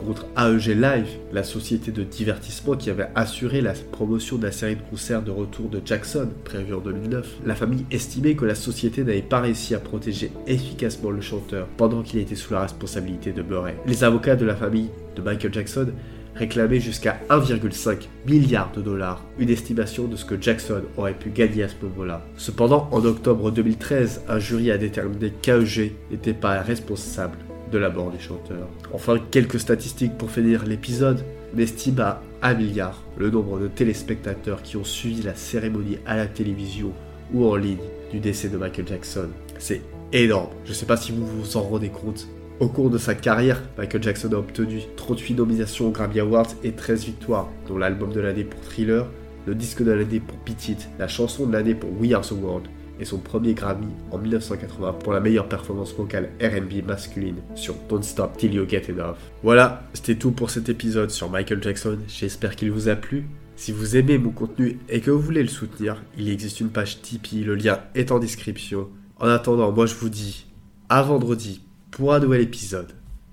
contre 0.04 0.26
AEG 0.36 0.76
Live, 0.76 1.08
la 1.32 1.42
société 1.42 1.90
de 1.90 2.04
divertissement 2.04 2.76
qui 2.76 2.90
avait 2.90 3.08
assuré 3.14 3.60
la 3.60 3.72
promotion 3.92 4.36
de 4.36 4.44
la 4.44 4.52
série 4.52 4.76
de 4.76 4.82
concerts 4.82 5.22
de 5.22 5.30
retour 5.30 5.68
de 5.68 5.80
Jackson, 5.84 6.28
prévue 6.44 6.74
en 6.74 6.80
2009. 6.80 7.26
La 7.46 7.54
famille 7.54 7.86
estimait 7.90 8.34
que 8.34 8.44
la 8.44 8.54
société 8.54 9.02
n'avait 9.02 9.22
pas 9.22 9.40
réussi 9.40 9.74
à 9.74 9.78
protéger 9.78 10.30
efficacement 10.46 11.10
le 11.10 11.20
chanteur 11.20 11.66
pendant 11.76 12.02
qu'il 12.02 12.20
était 12.20 12.34
sous 12.34 12.52
la 12.52 12.62
responsabilité 12.62 13.32
de 13.32 13.42
Murray. 13.42 13.76
Les 13.86 14.04
avocats 14.04 14.36
de 14.36 14.44
la 14.44 14.54
famille 14.54 14.90
de 15.16 15.22
Michael 15.22 15.52
Jackson 15.52 15.88
réclamait 16.34 16.80
jusqu'à 16.80 17.20
1,5 17.30 18.08
milliard 18.26 18.72
de 18.72 18.82
dollars, 18.82 19.22
une 19.38 19.50
estimation 19.50 20.06
de 20.06 20.16
ce 20.16 20.24
que 20.24 20.40
Jackson 20.40 20.82
aurait 20.96 21.14
pu 21.14 21.30
gagner 21.30 21.62
à 21.62 21.68
ce 21.68 21.74
moment-là. 21.82 22.24
Cependant, 22.36 22.88
en 22.90 23.04
octobre 23.04 23.50
2013, 23.50 24.22
un 24.28 24.38
jury 24.38 24.70
a 24.70 24.78
déterminé 24.78 25.32
qu'AEG 25.42 25.92
n'était 26.10 26.34
pas 26.34 26.60
responsable 26.60 27.36
de 27.70 27.78
la 27.78 27.90
mort 27.90 28.10
du 28.10 28.20
chanteur. 28.20 28.68
Enfin, 28.92 29.18
quelques 29.30 29.60
statistiques 29.60 30.16
pour 30.16 30.30
finir 30.30 30.64
l'épisode. 30.64 31.24
On 31.54 31.58
estime 31.58 32.00
à 32.00 32.20
1 32.42 32.54
milliard 32.54 33.02
le 33.16 33.30
nombre 33.30 33.58
de 33.58 33.68
téléspectateurs 33.68 34.62
qui 34.62 34.76
ont 34.76 34.84
suivi 34.84 35.22
la 35.22 35.34
cérémonie 35.34 35.98
à 36.06 36.16
la 36.16 36.26
télévision 36.26 36.92
ou 37.32 37.46
en 37.46 37.56
ligne 37.56 37.78
du 38.10 38.20
décès 38.20 38.48
de 38.48 38.56
Michael 38.56 38.88
Jackson. 38.88 39.28
C'est 39.58 39.82
énorme. 40.12 40.50
Je 40.64 40.70
ne 40.70 40.74
sais 40.74 40.86
pas 40.86 40.96
si 40.96 41.12
vous 41.12 41.26
vous 41.26 41.56
en 41.56 41.62
rendez 41.62 41.90
compte. 41.90 42.28
Au 42.60 42.68
cours 42.68 42.90
de 42.90 42.98
sa 42.98 43.14
carrière, 43.14 43.62
Michael 43.78 44.02
Jackson 44.02 44.30
a 44.32 44.36
obtenu 44.36 44.82
38 44.96 45.34
nominations 45.34 45.88
aux 45.88 45.90
Grammy 45.90 46.20
Awards 46.20 46.54
et 46.62 46.72
13 46.72 47.04
victoires, 47.04 47.48
dont 47.66 47.78
l'album 47.78 48.12
de 48.12 48.20
l'année 48.20 48.44
pour 48.44 48.60
Thriller, 48.60 49.08
le 49.46 49.54
disque 49.54 49.82
de 49.82 49.90
l'année 49.90 50.20
pour 50.20 50.36
Beat 50.44 50.68
It, 50.68 50.88
la 50.98 51.08
chanson 51.08 51.46
de 51.46 51.52
l'année 51.52 51.74
pour 51.74 51.90
We 52.00 52.12
Are 52.12 52.22
the 52.22 52.32
World 52.32 52.68
et 53.00 53.04
son 53.04 53.18
premier 53.18 53.54
Grammy 53.54 53.88
en 54.10 54.18
1980 54.18 54.94
pour 54.94 55.12
la 55.12 55.20
meilleure 55.20 55.48
performance 55.48 55.94
vocale 55.94 56.30
RB 56.40 56.86
masculine 56.86 57.36
sur 57.54 57.74
Don't 57.88 58.02
Stop 58.02 58.36
Till 58.36 58.54
You 58.54 58.68
Get 58.68 58.90
Enough. 58.90 59.16
Voilà, 59.42 59.84
c'était 59.92 60.16
tout 60.16 60.30
pour 60.30 60.50
cet 60.50 60.68
épisode 60.68 61.10
sur 61.10 61.30
Michael 61.30 61.62
Jackson, 61.62 61.98
j'espère 62.08 62.56
qu'il 62.56 62.70
vous 62.70 62.88
a 62.88 62.96
plu. 62.96 63.24
Si 63.56 63.70
vous 63.70 63.96
aimez 63.96 64.18
mon 64.18 64.30
contenu 64.30 64.78
et 64.88 65.00
que 65.00 65.10
vous 65.10 65.20
voulez 65.20 65.42
le 65.42 65.48
soutenir, 65.48 66.02
il 66.18 66.28
existe 66.28 66.60
une 66.60 66.70
page 66.70 67.02
Tipeee, 67.02 67.44
le 67.44 67.54
lien 67.54 67.80
est 67.94 68.10
en 68.10 68.18
description. 68.18 68.88
En 69.18 69.28
attendant, 69.28 69.70
moi 69.70 69.86
je 69.86 69.94
vous 69.94 70.08
dis 70.08 70.46
à 70.88 71.02
vendredi 71.02 71.62
pour 71.90 72.12
un 72.12 72.18
nouvel 72.18 72.40
épisode 72.40 72.92